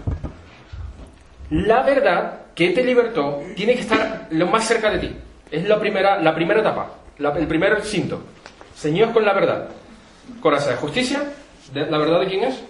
La 1.50 1.82
verdad 1.82 2.40
que 2.54 2.70
te 2.70 2.82
libertó 2.82 3.40
tiene 3.54 3.74
que 3.74 3.80
estar 3.80 4.28
lo 4.30 4.46
más 4.46 4.66
cerca 4.66 4.90
de 4.90 4.98
ti. 4.98 5.16
Es 5.50 5.66
la 5.66 5.78
primera, 5.78 6.20
la 6.20 6.34
primera 6.34 6.60
etapa, 6.60 6.90
el 7.18 7.46
primer 7.46 7.82
cinto. 7.82 8.22
Ceñidos 8.74 9.10
con 9.10 9.24
la 9.24 9.32
verdad. 9.32 9.68
Coraza 10.40 10.70
de 10.70 10.76
justicia. 10.76 11.22
¿La 11.74 11.98
verdad 11.98 12.20
de 12.20 12.26
quién 12.26 12.44
es? 12.44 12.62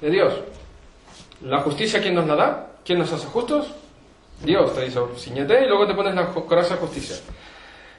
De 0.00 0.10
Dios. 0.10 0.34
¿La 1.42 1.60
justicia 1.60 2.00
quién 2.00 2.14
nos 2.14 2.26
la 2.26 2.34
da? 2.34 2.66
¿Quién 2.84 2.98
nos 2.98 3.12
hace 3.12 3.26
justos? 3.26 3.72
Dios 4.42 4.74
te 4.74 4.84
dice, 4.84 5.00
ciñete 5.16 5.64
y 5.64 5.68
luego 5.68 5.86
te 5.86 5.94
pones 5.94 6.14
la 6.14 6.26
coraza 6.26 6.74
de 6.74 6.80
justicia. 6.80 7.16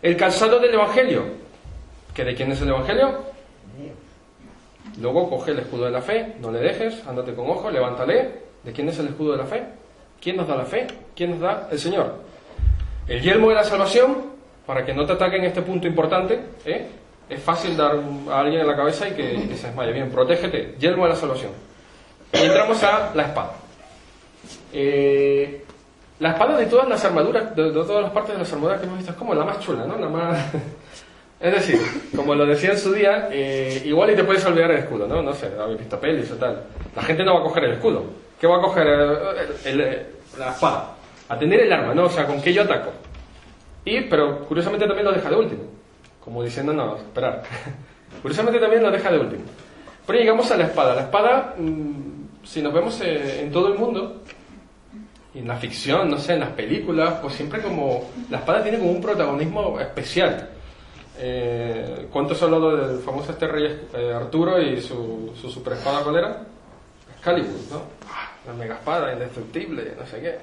El 0.01 0.15
calzado 0.15 0.59
del 0.59 0.73
Evangelio. 0.73 1.48
¿Que 2.19 2.25
de 2.25 2.35
quién 2.35 2.51
es 2.51 2.61
el 2.61 2.67
Evangelio? 2.67 3.13
Luego 4.99 5.29
coge 5.29 5.51
el 5.51 5.59
escudo 5.59 5.85
de 5.85 5.91
la 5.91 6.01
fe, 6.01 6.35
no 6.41 6.51
le 6.51 6.59
dejes, 6.59 7.07
ándate 7.07 7.33
con 7.33 7.49
ojo, 7.49 7.71
levántale. 7.71 8.41
¿De 8.61 8.73
quién 8.73 8.89
es 8.89 8.99
el 8.99 9.07
escudo 9.07 9.31
de 9.31 9.37
la 9.37 9.45
fe? 9.45 9.63
¿Quién 10.19 10.35
nos 10.35 10.45
da 10.45 10.57
la 10.57 10.65
fe? 10.65 10.85
¿Quién 11.15 11.31
nos 11.31 11.39
da? 11.39 11.69
El 11.71 11.79
Señor. 11.79 12.15
El 13.07 13.21
yelmo 13.21 13.47
de 13.47 13.55
la 13.55 13.63
salvación, 13.63 14.17
para 14.65 14.85
que 14.85 14.93
no 14.93 15.05
te 15.05 15.13
ataquen 15.13 15.45
este 15.45 15.61
punto 15.61 15.87
importante, 15.87 16.41
¿eh? 16.65 16.87
es 17.29 17.41
fácil 17.41 17.77
dar 17.77 17.97
a 18.29 18.39
alguien 18.41 18.59
en 18.59 18.67
la 18.67 18.75
cabeza 18.75 19.07
y 19.07 19.11
que, 19.11 19.47
que 19.47 19.55
se 19.55 19.67
desmaye. 19.67 19.93
Bien, 19.93 20.11
protégete. 20.11 20.75
Yelmo 20.77 21.03
de 21.03 21.11
la 21.11 21.15
salvación. 21.15 21.51
Y 22.33 22.47
entramos 22.47 22.83
a 22.83 23.15
la 23.15 23.23
espada. 23.23 23.53
Eh, 24.73 25.63
la 26.19 26.31
espada 26.31 26.57
de 26.57 26.65
todas 26.65 26.89
las 26.89 27.05
armaduras, 27.05 27.55
de, 27.55 27.63
de 27.63 27.71
todas 27.71 28.03
las 28.03 28.11
partes 28.11 28.33
de 28.33 28.39
las 28.39 28.51
armaduras 28.51 28.81
que 28.81 28.87
hemos 28.87 28.97
visto, 28.97 29.13
es 29.13 29.17
como 29.17 29.33
la 29.33 29.45
más 29.45 29.61
chula, 29.61 29.85
¿no? 29.85 29.97
La 29.97 30.09
más... 30.09 30.37
Es 31.39 31.53
decir, 31.53 31.79
como 32.15 32.35
lo 32.35 32.45
decía 32.45 32.71
en 32.71 32.77
su 32.77 32.91
día, 32.93 33.29
eh, 33.31 33.81
igual 33.85 34.11
y 34.11 34.15
te 34.15 34.23
puedes 34.25 34.43
olvidar 34.45 34.71
el 34.71 34.79
escudo, 34.79 35.07
¿no? 35.07 35.21
No 35.21 35.33
sé, 35.33 35.49
habéis 35.59 35.79
visto 35.79 35.99
pelis 35.99 36.29
o 36.31 36.35
tal. 36.35 36.63
La 36.95 37.01
gente 37.03 37.23
no 37.23 37.33
va 37.35 37.39
a 37.39 37.43
coger 37.43 37.63
el 37.63 37.71
escudo. 37.73 38.03
¿Qué 38.39 38.45
va 38.47 38.57
a 38.57 38.61
coger? 38.61 38.87
El- 39.65 40.05
la 40.37 40.49
espada. 40.51 40.95
A 41.29 41.37
tener 41.39 41.61
el 41.61 41.71
arma, 41.71 41.93
¿no? 41.93 42.05
O 42.05 42.09
sea, 42.09 42.25
¿con 42.25 42.41
qué 42.41 42.53
yo 42.53 42.63
ataco? 42.63 42.91
Y, 43.85 44.01
pero 44.01 44.39
curiosamente 44.45 44.85
también 44.85 45.05
lo 45.05 45.13
deja 45.13 45.29
de 45.29 45.35
último. 45.37 45.63
Como 46.23 46.43
diciendo, 46.43 46.73
no, 46.73 46.97
esperar. 46.97 47.43
curiosamente 48.21 48.59
también 48.59 48.83
lo 48.83 48.91
deja 48.91 49.09
de 49.11 49.19
último. 49.19 49.43
Pero 50.05 50.19
llegamos 50.19 50.51
a 50.51 50.57
la 50.57 50.65
espada. 50.65 50.95
La 50.95 51.01
espada, 51.03 51.55
mm, 51.57 52.45
si 52.45 52.61
nos 52.61 52.73
vemos 52.73 52.99
eh, 53.01 53.41
en 53.43 53.51
todo 53.51 53.71
el 53.71 53.79
mundo, 53.79 54.21
en 55.33 55.47
la 55.47 55.55
ficción, 55.55 56.09
no 56.09 56.17
sé, 56.17 56.33
en 56.33 56.41
las 56.41 56.49
películas, 56.49 57.15
pues 57.21 57.33
siempre 57.35 57.61
como 57.61 58.09
la 58.29 58.39
espada 58.39 58.61
tiene 58.61 58.79
como 58.79 58.91
un 58.91 59.01
protagonismo 59.01 59.79
especial. 59.79 60.49
Eh, 61.21 62.07
¿Cuánto 62.11 62.33
se 62.33 62.43
ha 62.43 62.47
hablado 62.47 62.77
del 62.77 62.99
famoso 62.99 63.31
este 63.33 63.45
rey 63.47 63.87
eh, 63.93 64.13
Arturo 64.15 64.61
y 64.61 64.79
su, 64.81 65.33
su 65.39 65.49
super 65.49 65.73
espada 65.73 66.01
cuál 66.03 66.15
era? 66.17 66.41
Excalibur, 67.15 67.59
¿no? 67.71 67.81
La 68.47 68.53
mega 68.53 68.75
espada 68.75 69.11
indestructible, 69.11 69.93
no 69.99 70.05
sé 70.05 70.21
qué. 70.21 70.37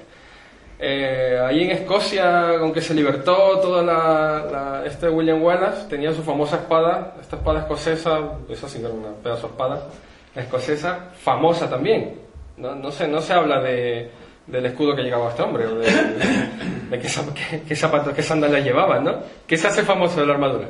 Eh, 0.78 1.40
ahí 1.42 1.64
en 1.64 1.70
Escocia, 1.70 2.58
con 2.58 2.70
que 2.74 2.82
se 2.82 2.92
libertó 2.92 3.58
toda 3.60 3.82
la, 3.82 4.44
la- 4.52 4.82
este 4.86 5.08
William 5.08 5.42
Wallace, 5.42 5.88
tenía 5.88 6.12
su 6.12 6.22
famosa 6.22 6.56
espada, 6.56 7.16
esta 7.18 7.36
espada 7.36 7.60
escocesa, 7.60 8.18
esa 8.50 8.68
sí 8.68 8.78
que 8.80 8.84
era 8.84 8.92
una 8.94 9.08
pedazo 9.22 9.46
de 9.46 9.52
espada, 9.54 9.86
la 10.34 10.42
escocesa, 10.42 11.08
famosa 11.18 11.70
también. 11.70 12.20
No, 12.58 12.74
no, 12.74 12.90
sé, 12.92 13.08
no 13.08 13.22
se 13.22 13.32
habla 13.32 13.60
de, 13.62 14.10
del 14.46 14.66
escudo 14.66 14.94
que 14.94 15.02
llevaba 15.02 15.30
este 15.30 15.42
hombre, 15.42 15.66
o 15.66 15.74
de, 15.76 15.86
de 15.90 16.98
qué, 17.00 17.08
qué- 17.34 17.62
qué 17.62 17.76
zapatos, 17.76 18.14
qué 18.14 18.22
sandalias 18.22 18.64
llevaban, 18.64 19.04
¿no? 19.04 19.14
¿Qué 19.46 19.56
se 19.56 19.66
hace 19.66 19.82
famoso 19.82 20.20
de 20.20 20.26
la 20.26 20.34
armadura? 20.34 20.68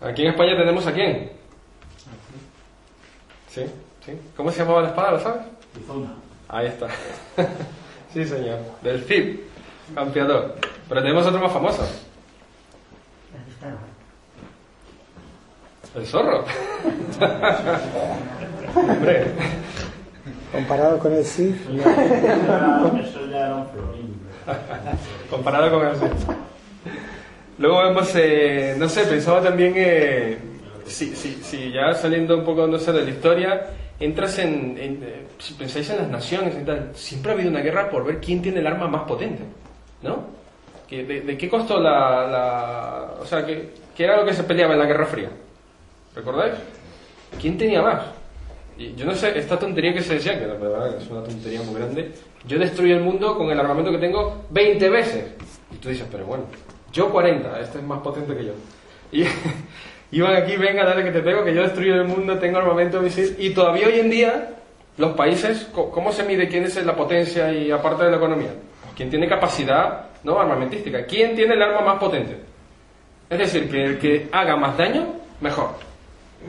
Aquí 0.00 0.22
en 0.22 0.28
España 0.32 0.56
tenemos 0.56 0.86
a 0.86 0.92
quién? 0.92 1.30
¿Sí? 3.48 3.64
¿Sí? 4.04 4.12
¿Cómo 4.36 4.50
se 4.50 4.58
llamaba 4.60 4.82
la 4.82 4.88
espada, 4.88 5.10
lo 5.12 5.20
sabes? 5.20 5.42
Ahí 6.48 6.66
está. 6.66 6.86
sí, 8.12 8.24
señor. 8.24 8.58
Del 8.82 9.02
Cid, 9.04 9.40
campeador. 9.94 10.54
Pero 10.88 11.00
tenemos 11.02 11.26
otro 11.26 11.40
más 11.40 11.52
famoso. 11.52 11.88
El 15.94 16.06
zorro. 16.06 16.44
Hombre, 18.76 19.26
Comparado 20.56 20.98
con 20.98 21.12
el 21.12 21.24
sí, 21.24 21.54
comparado 25.30 25.70
con 25.78 25.86
el 25.86 25.96
Cid. 25.96 26.06
Luego 27.58 27.82
vemos, 27.82 28.10
eh, 28.16 28.74
no 28.78 28.88
sé, 28.88 29.02
pensaba 29.04 29.40
también, 29.42 29.74
eh, 29.76 30.38
si, 30.86 31.14
si, 31.16 31.34
si 31.42 31.72
ya 31.72 31.92
saliendo 31.94 32.36
un 32.38 32.44
poco, 32.44 32.66
no 32.66 32.78
sé, 32.78 32.92
de 32.92 33.02
la 33.04 33.10
historia, 33.10 33.66
entras 34.00 34.38
en, 34.38 34.76
en, 34.78 35.02
eh, 35.02 35.26
si 35.38 35.54
pensáis 35.54 35.88
en 35.90 35.98
las 35.98 36.08
naciones 36.08 36.54
y 36.60 36.64
tal, 36.64 36.90
siempre 36.94 37.32
ha 37.32 37.34
habido 37.34 37.50
una 37.50 37.60
guerra 37.60 37.88
por 37.90 38.04
ver 38.04 38.20
quién 38.20 38.40
tiene 38.42 38.60
el 38.60 38.66
arma 38.66 38.88
más 38.88 39.02
potente, 39.02 39.42
¿no? 40.02 40.34
De, 40.90 41.20
de 41.22 41.36
qué 41.38 41.48
costó 41.48 41.80
la, 41.80 42.26
la- 42.26 43.14
o 43.20 43.26
sea, 43.26 43.44
que, 43.44 43.70
que 43.96 44.04
era 44.04 44.16
lo 44.18 44.24
que 44.24 44.34
se 44.34 44.44
peleaba 44.44 44.74
en 44.74 44.78
la 44.78 44.86
Guerra 44.86 45.06
Fría? 45.06 45.30
¿Recordáis? 46.14 46.54
¿Quién 47.40 47.58
tenía 47.58 47.82
más? 47.82 48.02
Y 48.78 48.94
yo 48.94 49.06
no 49.06 49.14
sé, 49.14 49.38
esta 49.38 49.58
tontería 49.58 49.94
que 49.94 50.02
se 50.02 50.14
decía, 50.14 50.38
que 50.38 50.46
la 50.46 50.54
verdad 50.54 50.96
es 50.96 51.08
una 51.08 51.22
tontería 51.22 51.62
muy 51.62 51.74
grande, 51.74 52.12
yo 52.46 52.58
destruyo 52.58 52.96
el 52.96 53.02
mundo 53.02 53.36
con 53.36 53.50
el 53.50 53.58
armamento 53.58 53.90
que 53.90 53.98
tengo 53.98 54.44
20 54.50 54.90
veces. 54.90 55.34
Y 55.72 55.76
tú 55.76 55.88
dices, 55.88 56.06
pero 56.10 56.26
bueno, 56.26 56.44
yo 56.92 57.10
40, 57.10 57.60
este 57.60 57.78
es 57.78 57.84
más 57.84 58.00
potente 58.00 58.36
que 58.36 58.44
yo. 58.44 58.52
Y 59.12 59.24
iban 60.16 60.36
aquí, 60.36 60.56
venga, 60.56 60.84
dale 60.84 61.04
que 61.04 61.10
te 61.10 61.22
tengo, 61.22 61.44
que 61.44 61.54
yo 61.54 61.62
destruyo 61.62 61.94
el 61.94 62.04
mundo, 62.04 62.38
tengo 62.38 62.58
armamento 62.58 63.00
misil. 63.00 63.34
Y 63.38 63.50
todavía 63.50 63.86
hoy 63.86 64.00
en 64.00 64.10
día, 64.10 64.50
los 64.98 65.12
países, 65.16 65.68
¿cómo 65.72 66.12
se 66.12 66.24
mide 66.24 66.48
quién 66.48 66.64
es 66.64 66.84
la 66.84 66.94
potencia 66.94 67.52
y 67.52 67.70
aparte 67.70 68.04
de 68.04 68.10
la 68.10 68.16
economía? 68.18 68.50
Quién 68.94 69.10
tiene 69.10 69.28
capacidad 69.28 70.06
no 70.26 70.40
armamentística. 70.40 71.06
¿Quién 71.06 71.36
tiene 71.36 71.54
el 71.54 71.62
arma 71.62 71.80
más 71.82 71.98
potente? 71.98 72.36
Es 73.30 73.38
decir, 73.38 73.70
que 73.70 73.84
el 73.84 73.98
que 73.98 74.28
haga 74.32 74.56
más 74.56 74.76
daño, 74.76 75.06
mejor. 75.40 75.70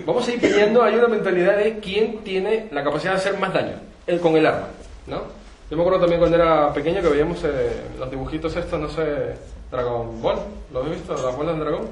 Vamos 0.06 0.27
a 0.27 0.32
ir 0.34 0.39
pidiendo, 0.39 0.84
hay 0.84 0.96
una 0.96 1.08
mentalidad 1.08 1.58
de 1.58 1.80
quién 1.80 2.20
tiene 2.24 2.68
la 2.72 2.84
capacidad 2.84 3.12
de 3.13 3.18
hacer 3.18 3.38
más 3.38 3.54
daño 3.54 3.75
el, 4.06 4.20
con 4.20 4.36
el 4.38 4.46
arma, 4.46 4.68
¿no? 5.08 5.22
Yo 5.70 5.75
me 5.75 5.82
acuerdo 5.84 6.00
también 6.00 6.20
cuando 6.20 6.38
era 6.38 6.72
pequeño 6.74 7.01
que 7.01 7.10
veíamos 7.10 7.44
eh, 7.44 7.82
los 8.00 8.10
dibujitos 8.10 8.56
estos, 8.56 8.80
no 8.80 8.88
sé, 8.89 9.04
Dragon 9.70 10.22
Ball, 10.22 10.38
¿lo 10.72 10.80
habéis 10.80 10.96
visto? 10.98 11.13
Las 11.13 11.36
bolas 11.36 11.56
de 11.58 11.62
dragón. 11.66 11.88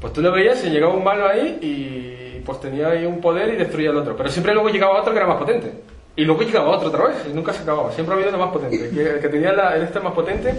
Pues 0.00 0.12
tú 0.12 0.20
lo 0.20 0.30
veías 0.32 0.62
y 0.64 0.68
llegaba 0.70 0.92
un 0.92 1.02
malo 1.02 1.26
ahí 1.26 1.58
y 1.62 2.40
pues 2.44 2.60
tenía 2.60 2.88
ahí 2.88 3.06
un 3.06 3.22
poder 3.22 3.54
y 3.54 3.56
destruía 3.56 3.88
al 3.88 3.96
otro. 3.96 4.14
Pero 4.16 4.28
siempre 4.28 4.52
luego 4.52 4.68
llegaba 4.68 5.00
otro 5.00 5.12
que 5.14 5.18
era 5.18 5.26
más 5.26 5.38
potente. 5.38 5.72
Y 6.14 6.24
luego 6.24 6.42
llegaba 6.42 6.68
otro 6.76 6.88
otra 6.88 7.06
vez 7.06 7.16
y 7.30 7.32
nunca 7.32 7.54
se 7.54 7.62
acababa. 7.62 7.90
Siempre 7.92 8.12
ha 8.14 8.16
habido 8.18 8.28
uno 8.36 8.44
más 8.44 8.52
potente. 8.52 8.84
El 8.88 9.18
que 9.20 9.28
tenía 9.30 9.52
la- 9.54 9.74
el 9.76 9.84
este 9.84 10.00
más 10.00 10.12
potente 10.12 10.54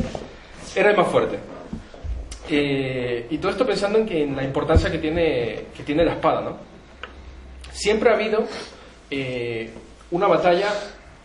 era 0.76 0.90
el 0.90 0.98
más 0.98 1.08
fuerte. 1.08 1.38
Eh, 2.50 3.28
y 3.30 3.38
todo 3.38 3.52
esto 3.52 3.66
pensando 3.66 4.00
en, 4.00 4.06
que, 4.06 4.24
en 4.24 4.36
la 4.36 4.44
importancia 4.44 4.92
que 4.92 5.00
tiene, 5.00 5.66
que 5.76 5.84
tiene 5.84 6.06
la 6.06 6.14
espada, 6.14 6.42
¿no? 6.42 6.58
Siempre 7.72 8.10
ha 8.10 8.14
habido 8.14 8.46
eh, 9.10 9.72
una 10.12 10.28
batalla 10.28 10.70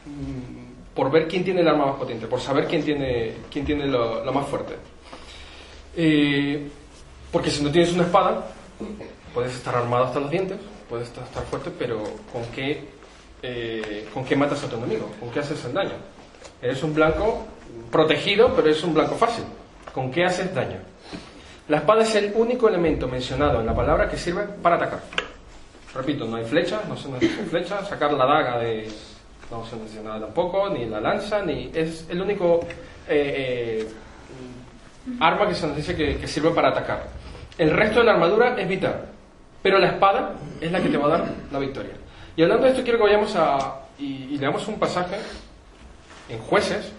mm, 0.06 0.94
por 0.94 1.10
ver 1.10 1.28
quién 1.28 1.44
tiene 1.44 1.60
el 1.60 1.68
arma 1.68 1.86
más 1.86 1.96
potente, 1.96 2.26
por 2.26 2.40
saber 2.40 2.66
quién 2.66 2.82
tiene, 2.82 3.34
quién 3.50 3.64
tiene 3.64 3.86
lo, 3.86 4.32
más 4.32 4.46
fuerte. 4.46 4.76
Eh, 5.96 6.68
porque 7.30 7.50
si 7.50 7.62
no 7.62 7.70
tienes 7.70 7.92
una 7.92 8.04
espada, 8.04 8.46
puedes 9.34 9.54
estar 9.54 9.76
armado 9.76 10.04
hasta 10.04 10.20
los 10.20 10.30
dientes, 10.30 10.58
puedes 10.88 11.08
estar, 11.08 11.44
fuerte, 11.44 11.70
pero 11.78 12.02
¿con 12.32 12.44
qué, 12.54 12.84
¿con 14.12 14.24
qué 14.24 14.34
matas 14.34 14.64
a 14.64 14.68
tu 14.68 14.76
enemigo? 14.76 15.10
¿Con 15.20 15.30
qué 15.30 15.40
haces 15.40 15.64
el 15.64 15.74
daño? 15.74 15.94
Eres 16.60 16.82
un 16.82 16.94
blanco 16.94 17.46
protegido, 17.92 18.52
pero 18.56 18.68
es 18.68 18.82
un 18.82 18.94
blanco 18.94 19.14
fácil. 19.14 19.44
¿Con 19.92 20.10
qué 20.10 20.24
haces 20.24 20.52
daño? 20.54 20.80
La 21.70 21.76
espada 21.76 22.02
es 22.02 22.12
el 22.16 22.32
único 22.34 22.68
elemento 22.68 23.06
mencionado 23.06 23.60
en 23.60 23.66
la 23.66 23.72
palabra 23.72 24.08
que 24.08 24.18
sirve 24.18 24.42
para 24.60 24.74
atacar. 24.74 24.98
Repito, 25.94 26.24
no 26.24 26.34
hay 26.36 26.44
flechas, 26.44 26.80
no 26.88 26.96
se 26.96 27.08
necesita 27.08 27.44
flechas, 27.44 27.88
sacar 27.88 28.12
la 28.12 28.26
daga 28.26 28.58
de... 28.58 28.88
no 29.52 29.64
se 29.64 30.02
nada 30.02 30.18
tampoco, 30.18 30.68
ni 30.68 30.86
la 30.86 31.00
lanza, 31.00 31.44
ni... 31.44 31.70
es 31.72 32.08
el 32.10 32.20
único 32.22 32.58
eh, 33.08 33.86
eh, 33.86 33.88
arma 35.20 35.46
que 35.46 35.54
se 35.54 35.68
nos 35.68 35.76
dice 35.76 35.94
que, 35.94 36.16
que 36.16 36.26
sirve 36.26 36.50
para 36.50 36.70
atacar. 36.70 37.06
El 37.56 37.70
resto 37.70 38.00
de 38.00 38.06
la 38.06 38.14
armadura 38.14 38.60
es 38.60 38.68
vital, 38.68 39.04
pero 39.62 39.78
la 39.78 39.90
espada 39.90 40.32
es 40.60 40.72
la 40.72 40.80
que 40.80 40.88
te 40.88 40.96
va 40.96 41.06
a 41.06 41.18
dar 41.18 41.24
la 41.52 41.58
victoria. 41.60 41.92
Y 42.34 42.42
hablando 42.42 42.64
de 42.64 42.70
esto, 42.70 42.82
quiero 42.82 42.98
que 42.98 43.04
vayamos 43.04 43.36
a. 43.36 43.82
y, 43.96 44.34
y 44.34 44.38
leamos 44.38 44.66
un 44.66 44.76
pasaje 44.76 45.18
en 46.28 46.40
Jueces. 46.40 46.90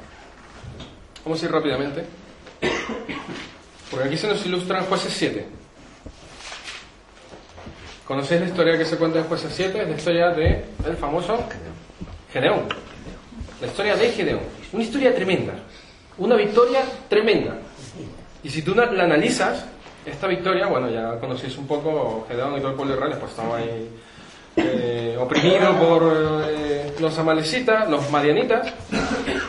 Vamos 1.26 1.44
a 1.44 1.46
ir 1.46 1.52
rápidamente. 1.52 2.06
Porque 3.92 4.08
aquí 4.08 4.18
se 4.18 4.28
nos 4.28 4.44
ilustra 4.46 4.80
en 4.80 4.86
Jueces 4.86 5.14
7. 5.14 5.46
¿Conocéis 8.08 8.42
la 8.42 8.48
historia 8.48 8.78
que 8.78 8.86
se 8.86 8.98
cuenta 8.98 9.20
en 9.20 9.26
Jueces 9.26 9.54
7? 9.54 9.82
Es 9.82 9.88
la 9.90 9.96
historia 9.96 10.30
de 10.30 10.66
el 10.88 10.96
famoso 10.96 11.38
Gedeón. 12.32 12.62
La 13.60 13.68
historia 13.68 13.98
de 13.98 14.10
Gedeón. 14.12 14.42
Una 14.72 14.84
historia 14.84 15.14
tremenda. 15.14 15.54
Una 16.18 16.36
victoria 16.36 16.84
tremenda. 17.10 17.58
Y 18.44 18.50
si 18.50 18.62
tú 18.62 18.74
la 18.74 18.84
analizas, 18.84 19.66
esta 20.06 20.28
victoria, 20.28 20.68
bueno, 20.68 20.90
ya 20.90 21.20
conocéis 21.20 21.58
un 21.58 21.68
poco, 21.68 22.26
Gedeón 22.28 22.58
y 22.58 22.60
todo 22.60 22.70
el 22.70 22.76
pueblo 22.76 22.96
de 22.96 23.16
pues 23.18 23.32
estaba 23.32 23.58
ahí 23.58 23.90
eh, 24.56 25.18
oprimido 25.20 25.78
por 25.78 26.48
eh, 26.50 26.94
los 27.00 27.18
amalecitas, 27.18 27.90
los 27.90 28.10
madianitas, 28.10 28.74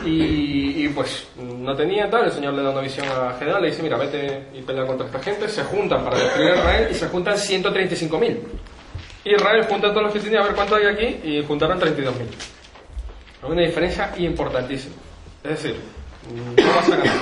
y, 0.05 0.85
y, 0.85 0.89
pues 0.89 1.27
no 1.63 1.75
tenía 1.75 2.09
tal, 2.09 2.25
el 2.25 2.31
Señor 2.31 2.53
le 2.53 2.61
da 2.63 2.69
una 2.71 2.81
visión 2.81 3.07
a 3.07 3.33
Gedeón, 3.39 3.61
le 3.61 3.69
dice, 3.69 3.81
mira, 3.83 3.97
vete 3.97 4.47
y 4.53 4.61
pelea 4.61 4.85
contra 4.85 5.07
esta 5.07 5.19
gente, 5.19 5.47
se 5.49 5.63
juntan 5.63 6.03
para 6.03 6.17
destruir 6.17 6.49
a 6.51 6.55
Israel 6.55 6.87
y 6.91 6.93
se 6.93 7.07
juntan 7.07 7.35
135.000. 7.35 8.37
Israel 9.25 9.65
junta 9.69 9.87
a 9.87 9.91
todos 9.91 10.03
los 10.03 10.13
que 10.13 10.19
tenía, 10.19 10.41
a 10.41 10.43
ver 10.43 10.53
cuánto 10.53 10.75
hay 10.75 10.85
aquí, 10.85 11.05
y 11.23 11.43
juntaron 11.47 11.79
32.000. 11.79 12.11
Hay 13.43 13.51
una 13.51 13.61
diferencia 13.61 14.13
importantísima. 14.17 14.95
Es 15.43 15.49
decir, 15.63 15.75
no 16.57 16.75
vas 16.75 16.87
a 16.87 16.95
ganar. 16.97 17.15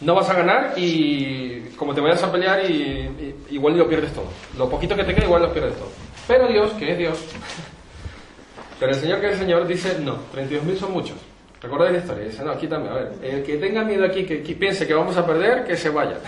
No 0.00 0.14
vas 0.14 0.30
a 0.30 0.34
ganar 0.34 0.74
y 0.76 1.60
como 1.76 1.92
te 1.94 2.00
vayas 2.00 2.22
a 2.22 2.30
pelear 2.30 2.70
y, 2.70 2.72
y- 2.74 3.34
igual 3.54 3.76
lo 3.76 3.88
pierdes 3.88 4.12
todo. 4.12 4.26
Lo 4.56 4.68
poquito 4.70 4.94
que 4.94 5.02
te 5.04 5.14
queda 5.14 5.24
igual 5.24 5.42
lo 5.42 5.52
pierdes 5.52 5.74
todo. 5.76 5.88
Pero 6.28 6.46
Dios, 6.48 6.72
que 6.74 6.92
es 6.92 6.98
Dios, 6.98 7.18
pero 8.78 8.92
el 8.92 8.98
Señor 8.98 9.20
que 9.20 9.26
es 9.26 9.32
el 9.32 9.38
Señor 9.40 9.66
dice, 9.66 9.98
no, 10.00 10.18
32.000 10.34 10.76
son 10.76 10.92
muchos. 10.92 11.16
¿Recordáis 11.60 11.92
la 11.92 11.98
historia? 11.98 12.24
Dice, 12.24 12.44
no, 12.44 12.56
quítame, 12.56 12.88
a 12.88 12.94
ver, 12.94 13.12
el 13.22 13.42
que 13.42 13.56
tenga 13.56 13.82
miedo 13.82 14.04
aquí, 14.04 14.24
que, 14.24 14.42
que 14.42 14.54
piense 14.54 14.86
que 14.86 14.94
vamos 14.94 15.16
a 15.16 15.26
perder, 15.26 15.64
que 15.64 15.76
se 15.76 15.90
vaya. 15.90 16.18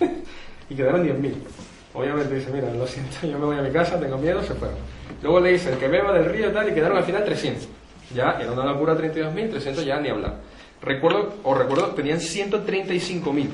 y 0.70 0.74
quedaron 0.74 1.06
10.000. 1.06 1.32
Obviamente 1.94 2.34
dice, 2.34 2.50
mira, 2.52 2.72
lo 2.72 2.86
siento, 2.86 3.26
yo 3.26 3.38
me 3.38 3.46
voy 3.46 3.58
a 3.58 3.62
mi 3.62 3.70
casa, 3.70 3.98
tengo 3.98 4.18
miedo, 4.18 4.42
se 4.42 4.54
fueron. 4.54 4.76
Luego 5.22 5.40
le 5.40 5.52
dice, 5.52 5.72
el 5.72 5.78
que 5.78 5.88
beba 5.88 6.12
del 6.12 6.24
río 6.26 6.52
tal, 6.52 6.68
y 6.68 6.72
quedaron 6.72 6.98
al 6.98 7.04
final 7.04 7.24
300. 7.24 7.68
Ya, 8.14 8.38
era 8.40 8.50
una 8.52 8.64
locura 8.64 8.94
32.000, 8.96 9.50
300 9.50 9.84
ya 9.84 10.00
ni 10.00 10.08
hablar. 10.08 10.34
Recuerdo, 10.82 11.34
os 11.44 11.58
recuerdo, 11.58 11.88
tenían 11.88 12.18
135.000. 12.18 13.48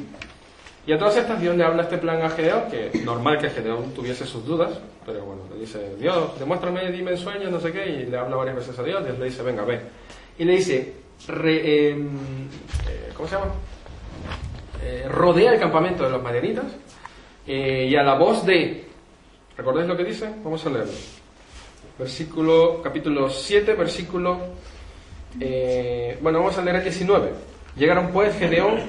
Y 0.87 0.93
a 0.93 0.99
todas 0.99 1.17
estas 1.17 1.41
Dios 1.41 1.57
le 1.57 1.65
habla 1.65 1.83
este 1.83 1.99
plan 1.99 2.23
a 2.23 2.31
Gedeón, 2.31 2.71
que 2.71 3.03
normal 3.05 3.39
que 3.41 3.51
Gedeón 3.51 3.93
tuviese 3.93 4.25
sus 4.25 4.47
dudas, 4.47 4.79
pero 5.05 5.25
bueno, 5.25 5.43
le 5.53 5.61
dice, 5.61 5.97
Dios, 5.99 6.39
demuéstrame, 6.39 6.93
dime 6.93 7.11
el 7.11 7.19
sueño, 7.19 7.51
no 7.51 7.59
sé 7.59 7.73
qué, 7.73 7.87
y 7.87 8.07
le 8.07 8.17
habla 8.17 8.37
varias 8.37 8.57
veces 8.57 8.79
a 8.79 8.85
Dios, 8.85 9.05
Dios 9.05 9.19
le 9.19 9.25
dice, 9.25 9.43
venga, 9.43 9.65
ve. 9.65 9.81
Y 10.39 10.45
le 10.45 10.53
dice, 10.53 10.95
re- 11.29 11.91
em, 11.91 12.09
eh. 12.89 13.13
Eh, 14.83 15.07
rodea 15.09 15.53
el 15.53 15.59
campamento 15.59 16.05
de 16.05 16.11
los 16.11 16.23
madianitas, 16.23 16.67
eh, 17.47 17.89
y 17.91 17.97
a 17.97 18.03
la 18.03 18.15
voz 18.15 18.45
de, 18.47 18.85
¿recordáis 19.57 19.89
lo 19.89 19.97
que 19.97 20.05
dice? 20.05 20.29
Vamos 20.45 20.65
a 20.65 20.71
leerlo. 20.71 20.93
Versículo, 21.99 22.81
capítulo 22.83 23.29
7, 23.29 23.75
versículo, 23.75 24.39
bueno, 26.21 26.39
vamos 26.39 26.57
a 26.59 26.63
leer 26.63 26.77
el 26.77 26.83
19. 26.85 27.31
Llegaron 27.77 28.09
pues 28.09 28.37
Gedeón 28.39 28.81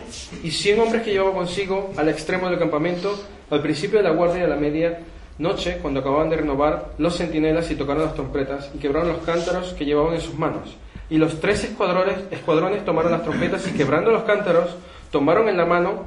y 0.44 0.52
cien 0.52 0.80
hombres 0.80 1.04
que 1.04 1.12
llevaba 1.12 1.34
consigo 1.34 1.92
al 1.98 2.08
extremo 2.10 2.50
del 2.50 2.60
campamento 2.60 3.18
al 3.50 3.62
principio 3.62 3.98
de 4.00 4.04
la 4.04 4.12
guardia 4.12 4.44
de 4.44 4.48
la 4.50 4.56
media 4.56 5.00
noche, 5.40 5.78
cuando 5.82 6.00
acababan 6.02 6.30
de 6.30 6.38
renovar 6.38 6.92
los 6.98 7.16
centinelas 7.18 7.70
y 7.72 7.76
tocaron 7.76 8.04
las 8.04 8.14
trompetas 8.14 8.70
y 8.74 8.78
quebraron 8.78 9.10
los 9.10 9.20
cántaros 9.20 9.74
que 9.74 9.86
llevaban 9.86 10.14
en 10.14 10.22
sus 10.22 10.36
manos. 10.36 10.76
Y 11.10 11.18
los 11.18 11.40
tres 11.40 11.64
escuadrones, 11.64 12.18
escuadrones 12.32 12.84
tomaron 12.84 13.12
las 13.12 13.24
trompetas 13.24 13.66
y 13.68 13.72
quebrando 13.72 14.12
los 14.12 14.24
cántaros, 14.24 14.76
tomaron 15.12 15.48
en 15.48 15.58
la 15.58 15.66
mano 15.66 16.06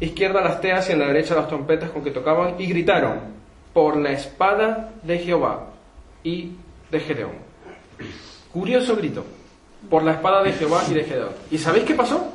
izquierda 0.00 0.40
las 0.40 0.60
teas 0.60 0.88
y 0.88 0.92
en 0.92 0.98
la 0.98 1.06
derecha 1.06 1.34
las 1.34 1.48
trompetas 1.48 1.90
con 1.90 2.04
que 2.04 2.10
tocaban 2.10 2.54
y 2.58 2.66
gritaron, 2.66 3.20
por 3.72 3.96
la 3.96 4.12
espada 4.12 4.90
de 5.02 5.18
Jehová 5.18 5.68
y 6.22 6.52
de 6.90 7.00
Gedeón. 7.00 7.32
Curioso 8.52 8.96
grito, 8.96 9.24
por 9.88 10.02
la 10.02 10.12
espada 10.12 10.42
de 10.42 10.52
Jehová 10.52 10.82
y 10.90 10.94
de 10.94 11.04
Gedeón. 11.04 11.32
¿Y 11.50 11.58
sabéis 11.58 11.84
qué 11.84 11.94
pasó? 11.94 12.32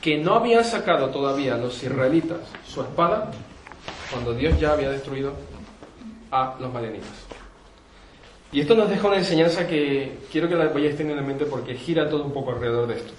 Que 0.00 0.18
no 0.18 0.34
habían 0.34 0.64
sacado 0.64 1.10
todavía 1.10 1.56
los 1.56 1.82
israelitas 1.82 2.38
su 2.66 2.82
espada 2.82 3.30
cuando 4.10 4.34
Dios 4.34 4.58
ya 4.60 4.72
había 4.72 4.90
destruido 4.90 5.32
a 6.30 6.56
los 6.60 6.72
madianitas. 6.72 7.08
Y 8.54 8.60
esto 8.60 8.76
nos 8.76 8.88
deja 8.88 9.08
una 9.08 9.16
enseñanza 9.16 9.66
que 9.66 10.16
quiero 10.30 10.48
que 10.48 10.54
la 10.54 10.68
vayáis 10.68 10.96
teniendo 10.96 11.20
en 11.20 11.26
mente 11.26 11.44
porque 11.44 11.74
gira 11.74 12.08
todo 12.08 12.22
un 12.22 12.32
poco 12.32 12.52
alrededor 12.52 12.86
de 12.86 12.94
esto. 12.94 13.12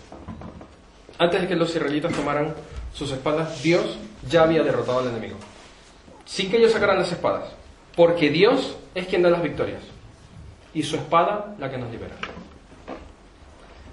Antes 1.20 1.42
de 1.42 1.48
que 1.50 1.58
los 1.58 1.76
israelitas 1.76 2.14
tomaran 2.14 2.54
sus 2.94 3.12
espadas, 3.12 3.62
Dios 3.62 3.98
ya 4.30 4.44
había 4.44 4.64
derrotado 4.64 5.00
al 5.00 5.10
enemigo. 5.10 5.36
Sin 6.24 6.50
que 6.50 6.56
ellos 6.56 6.72
sacaran 6.72 7.00
las 7.00 7.12
espadas. 7.12 7.52
Porque 7.98 8.30
Dios 8.30 8.78
es 8.96 9.08
quien 9.08 9.24
da 9.24 9.30
las 9.30 9.44
victorias. 9.44 9.82
Y 10.74 10.84
su 10.84 10.96
espada 10.96 11.54
la 11.60 11.70
que 11.70 11.80
nos 11.80 11.92
libera. 11.92 12.16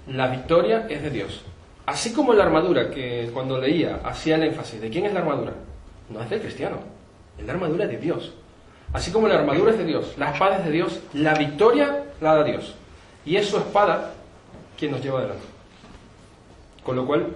La 0.07 0.29
victoria 0.29 0.87
es 0.89 1.03
de 1.03 1.09
Dios. 1.09 1.41
Así 1.85 2.13
como 2.13 2.33
la 2.33 2.45
armadura, 2.45 2.89
que 2.89 3.29
cuando 3.33 3.59
leía 3.59 3.99
hacía 4.05 4.35
el 4.35 4.43
énfasis 4.43 4.79
de 4.79 4.89
quién 4.89 5.07
es 5.07 5.13
la 5.13 5.19
armadura, 5.19 5.51
no 6.09 6.21
es 6.21 6.29
del 6.29 6.39
cristiano, 6.39 6.77
es 7.37 7.45
la 7.45 7.51
armadura 7.51 7.85
de 7.85 7.97
Dios. 7.97 8.33
Así 8.93 9.11
como 9.11 9.27
la 9.27 9.35
armadura 9.35 9.71
es 9.71 9.77
de 9.79 9.85
Dios, 9.85 10.13
la 10.17 10.31
espada 10.31 10.57
es 10.57 10.65
de 10.65 10.71
Dios, 10.71 10.99
la 11.13 11.33
victoria 11.33 12.03
la 12.21 12.35
da 12.35 12.43
Dios. 12.43 12.75
Y 13.25 13.35
es 13.35 13.47
su 13.47 13.57
espada 13.57 14.13
quien 14.77 14.91
nos 14.91 15.01
lleva 15.01 15.19
adelante. 15.19 15.43
Con 16.83 16.95
lo 16.95 17.05
cual, 17.05 17.27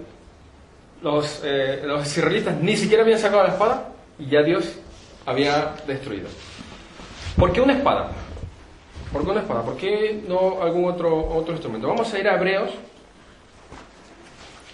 los, 1.01 1.41
eh, 1.43 1.81
los 1.83 2.05
israelitas 2.05 2.55
ni 2.61 2.77
siquiera 2.77 3.03
habían 3.03 3.19
sacado 3.19 3.43
la 3.43 3.49
espada 3.49 3.89
y 4.19 4.27
ya 4.27 4.43
Dios 4.43 4.75
había 5.25 5.73
destruido. 5.87 6.27
¿Por 7.37 7.51
qué 7.51 7.61
una 7.61 7.73
espada? 7.73 8.11
¿Por 9.11 9.23
qué 9.23 9.31
una 9.31 9.41
espada? 9.41 9.61
¿Por 9.63 9.77
qué 9.77 10.23
no 10.27 10.61
algún 10.61 10.85
otro, 10.85 11.29
otro 11.33 11.53
instrumento? 11.53 11.87
Vamos 11.87 12.13
a 12.13 12.19
ir 12.19 12.27
a 12.27 12.35
Hebreos. 12.35 12.71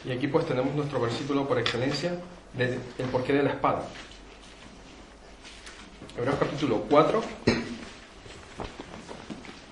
Y 0.05 0.11
aquí 0.11 0.27
pues 0.27 0.45
tenemos 0.45 0.73
nuestro 0.75 0.99
versículo 0.99 1.47
por 1.47 1.59
excelencia 1.59 2.15
del 2.53 2.79
el 2.97 3.05
porqué 3.05 3.33
de 3.33 3.43
la 3.43 3.51
espada. 3.51 3.83
Hebreos 6.15 6.35
capítulo 6.39 6.85
4, 6.89 7.23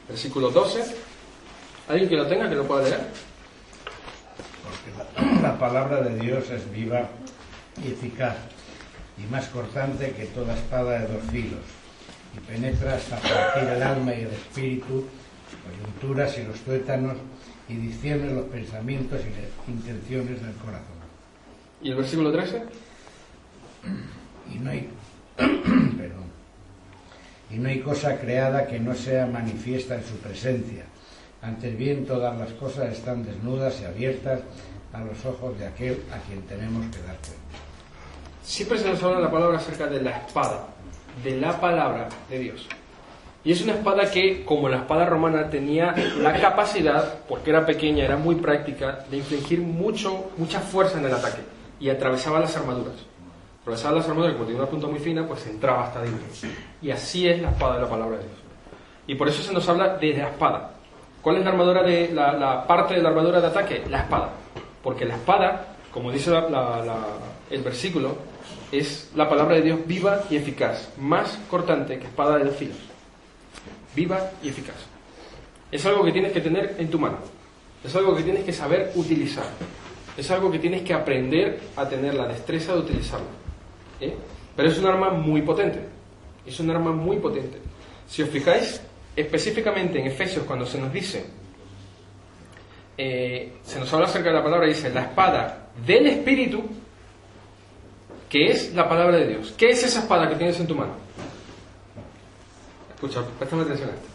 versículo 0.10 0.50
12. 0.50 0.96
¿Alguien 1.88 2.10
que 2.10 2.16
lo 2.16 2.28
tenga, 2.28 2.50
que 2.50 2.56
lo 2.56 2.66
pueda 2.66 2.84
leer? 2.84 3.02
Porque 4.64 5.32
la, 5.38 5.42
la 5.50 5.60
palabra 5.60 6.02
de 6.02 6.20
Dios 6.20 6.50
es 6.50 6.72
viva 6.72 7.10
y 7.84 7.92
eficaz 7.92 8.38
y 9.18 9.32
más 9.32 9.48
cortante 9.50 10.14
que 10.14 10.26
toda 10.28 10.56
espada 10.56 11.00
de 11.00 11.14
dos 11.14 11.24
filos 11.32 11.60
y 12.36 12.40
penetra 12.40 12.96
hasta 12.96 13.18
partir 13.18 13.70
el 13.70 13.84
alma 13.84 14.14
y 14.16 14.22
el 14.22 14.32
espíritu, 14.32 15.06
coyunturas 15.64 16.38
y 16.40 16.44
los 16.44 16.60
tuétanos 16.62 17.18
y 17.70 17.76
discierne 17.76 18.34
los 18.34 18.46
pensamientos 18.46 19.20
y 19.22 19.30
las 19.30 19.70
intenciones 19.70 20.42
del 20.42 20.56
corazón. 20.56 21.02
¿Y 21.84 21.92
el 21.92 21.98
versículo 21.98 22.32
13? 22.32 22.64
Y 24.54 24.60
no 24.60 24.72
hay, 24.72 24.90
perdón, 25.38 26.31
y 27.54 27.58
no 27.58 27.70
hay 27.70 27.80
cosa 27.80 28.18
creada 28.20 28.66
que 28.66 28.80
no 28.80 28.96
sea 28.96 29.26
manifiesta 29.26 29.96
en 29.96 30.04
su 30.04 30.16
presencia. 30.18 30.84
Antes 31.42 31.78
bien, 31.78 32.06
todas 32.06 32.38
las 32.38 32.52
cosas 32.54 32.94
están 32.94 33.26
desnudas 33.26 33.82
y 33.82 33.86
abiertas 33.86 34.42
a 34.94 35.00
los 35.00 35.26
ojos 35.26 35.58
de 35.58 35.66
aquel 35.66 36.02
a 36.14 36.20
quien 36.28 36.42
tenemos 36.44 36.86
que 36.96 37.02
dar 37.02 37.18
cuenta. 37.18 37.42
Siempre 38.44 38.78
se 38.78 38.90
nos 38.90 39.02
habla 39.04 39.20
la 39.20 39.32
palabra 39.32 39.58
acerca 39.58 39.88
de 39.88 40.02
la 40.02 40.18
espada, 40.18 40.68
de 41.24 41.38
la 41.38 41.60
palabra 41.60 42.10
de 42.30 42.40
Dios. 42.40 42.68
Y 43.44 43.52
es 43.52 43.62
una 43.64 43.74
espada 43.74 44.10
que, 44.12 44.46
como 44.46 44.70
la 44.70 44.78
espada 44.78 45.06
romana, 45.06 45.50
tenía 45.50 45.96
la 46.20 46.40
capacidad, 46.40 47.22
porque 47.28 47.50
era 47.50 47.66
pequeña, 47.66 48.06
era 48.06 48.18
muy 48.18 48.36
práctica, 48.36 49.04
de 49.10 49.18
infligir 49.18 49.62
mucho, 49.62 50.32
mucha 50.38 50.60
fuerza 50.60 51.00
en 51.00 51.06
el 51.06 51.14
ataque. 51.14 51.42
Y 51.80 51.90
atravesaba 51.90 52.40
las 52.40 52.56
armaduras. 52.56 53.11
Atravesaba 53.62 53.97
las 53.97 54.08
armaduras, 54.08 54.34
como 54.34 54.45
tenía 54.45 54.62
una 54.62 54.69
punta 54.69 54.88
muy 54.88 55.00
fina, 55.00 55.28
pues 55.28 55.45
entraba 55.45 55.86
hasta 55.86 56.02
dentro. 56.02 56.26
Y 56.82 56.89
así 56.89 57.28
es 57.28 57.39
la 57.41 57.52
espada 57.52 57.76
de 57.76 57.82
la 57.82 57.89
palabra 57.89 58.17
de 58.17 58.24
Dios. 58.24 58.38
Y 59.06 59.15
por 59.15 59.28
eso 59.30 59.43
se 59.43 59.54
nos 59.54 59.67
habla 59.69 59.97
de 59.97 60.17
la 60.17 60.30
espada. 60.30 60.71
¿Cuál 61.21 61.38
es 61.38 61.43
la 61.43 61.52
armadura 61.52 61.84
de 61.84 62.12
la, 62.12 62.65
parte 62.65 62.95
de 62.95 63.04
la 63.04 63.10
armadura 63.10 63.39
de 63.39 63.47
ataque? 63.47 63.84
La 63.88 64.00
espada. 64.00 64.32
Porque 64.82 65.06
la 65.06 65.15
espada, 65.15 65.76
como 65.91 66.12
dice 66.12 66.32
el 67.52 67.62
versículo, 67.62 68.15
es 68.71 69.12
la 69.15 69.30
palabra 69.30 69.56
de 69.56 69.62
Dios 69.62 69.80
viva 69.86 70.24
y 70.30 70.38
eficaz, 70.38 70.89
más 70.97 71.38
cortante 71.47 72.00
que 72.00 72.08
espada 72.08 72.38
de 72.38 72.45
dos 72.45 72.56
filos. 72.56 72.78
Viva 73.95 74.32
y 74.41 74.50
eficaz. 74.50 74.78
Es 75.71 75.86
algo 75.86 76.04
que 76.04 76.12
tienes 76.12 76.32
que 76.32 76.41
tener 76.41 76.76
en 76.80 76.89
tu 76.89 76.97
mano. 76.97 77.17
Es 77.84 77.95
algo 77.95 78.15
que 78.15 78.24
tienes 78.24 78.43
que 78.43 78.54
saber 78.54 78.91
utilizar. 78.95 79.45
Es 80.17 80.32
algo 80.32 80.52
que 80.52 80.58
tienes 80.58 80.82
que 80.82 80.93
aprender 80.93 81.60
a 81.76 81.88
tener 81.88 82.15
la 82.15 82.28
destreza 82.28 82.74
de 82.74 82.80
utilizarlo. 82.80 83.41
¿Eh? 84.02 84.14
Pero 84.56 84.70
es 84.70 84.78
un 84.78 84.86
arma 84.88 85.12
muy 85.12 85.42
potente. 85.42 85.80
Es 86.46 86.60
un 86.60 86.70
arma 86.70 86.92
muy 86.92 87.18
potente. 87.18 87.60
Si 88.08 88.22
os 88.22 88.30
fijáis, 88.30 88.82
específicamente 89.16 90.00
en 90.00 90.08
Efesios, 90.08 90.46
cuando 90.46 90.66
se 90.66 90.78
nos 90.78 90.92
dice, 90.92 91.26
eh, 92.98 93.54
se 93.64 93.80
nos 93.80 93.92
habla 93.94 94.08
acerca 94.08 94.30
de 94.30 94.36
la 94.36 94.44
palabra, 94.44 94.68
dice 94.68 94.90
la 94.90 95.04
espada 95.04 95.70
del 95.86 96.08
Espíritu, 96.08 96.62
que 98.28 98.48
es 98.52 98.74
la 98.74 98.88
palabra 98.90 99.18
de 99.18 99.28
Dios. 99.28 99.54
¿Qué 99.58 99.70
es 99.70 99.84
esa 99.84 100.00
espada 100.00 100.28
que 100.28 100.36
tienes 100.36 100.60
en 100.60 100.68
tu 100.68 100.76
mano? 100.76 100.94
Escucha, 102.96 103.24
préstame 103.38 103.64
atención 103.64 103.90
a 103.90 103.94
esto. 103.94 104.08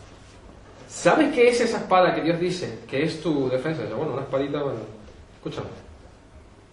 ¿Sabes 0.88 1.34
qué 1.34 1.48
es 1.48 1.60
esa 1.60 1.78
espada 1.78 2.14
que 2.14 2.22
Dios 2.22 2.40
dice 2.40 2.78
que 2.88 3.02
es 3.02 3.20
tu 3.20 3.48
defensa? 3.48 3.82
Bueno, 3.94 4.12
una 4.12 4.22
espadita, 4.22 4.62
bueno. 4.62 4.96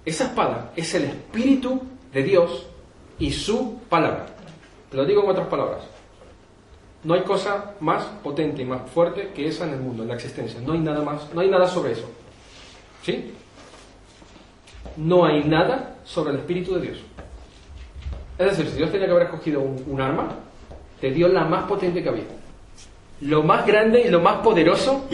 Esa 0.05 0.25
espada 0.25 0.71
es 0.75 0.93
el 0.95 1.03
Espíritu 1.03 1.81
de 2.11 2.23
Dios 2.23 2.67
y 3.23 3.31
su 3.31 3.79
palabra. 3.87 4.25
Te 4.91 4.97
lo 4.97 5.05
digo 5.05 5.23
en 5.23 5.29
otras 5.29 5.47
palabras. 5.47 5.79
No 7.05 7.13
hay 7.13 7.21
cosa 7.21 7.73
más 7.79 8.03
potente 8.21 8.61
y 8.61 8.65
más 8.65 8.81
fuerte 8.91 9.31
que 9.33 9.47
esa 9.47 9.63
en 9.65 9.75
el 9.75 9.79
mundo, 9.79 10.03
en 10.03 10.09
la 10.09 10.15
existencia. 10.15 10.59
No 10.59 10.73
hay 10.73 10.79
nada 10.79 11.01
más, 11.01 11.33
no 11.33 11.39
hay 11.39 11.49
nada 11.49 11.65
sobre 11.65 11.93
eso. 11.93 12.09
¿Sí? 13.01 13.31
No 14.97 15.23
hay 15.23 15.41
nada 15.45 15.95
sobre 16.03 16.33
el 16.33 16.39
Espíritu 16.39 16.75
de 16.75 16.81
Dios. 16.81 16.97
Es 18.37 18.45
decir, 18.45 18.67
si 18.67 18.75
Dios 18.75 18.91
tenía 18.91 19.05
que 19.05 19.13
haber 19.13 19.27
escogido 19.27 19.61
un, 19.61 19.81
un 19.87 20.01
arma, 20.01 20.27
te 20.99 21.09
dio 21.09 21.29
la 21.29 21.45
más 21.45 21.63
potente 21.63 22.03
que 22.03 22.09
había. 22.09 22.25
Lo 23.21 23.41
más 23.41 23.65
grande 23.65 24.01
y 24.01 24.09
lo 24.09 24.19
más 24.19 24.39
poderoso, 24.39 25.07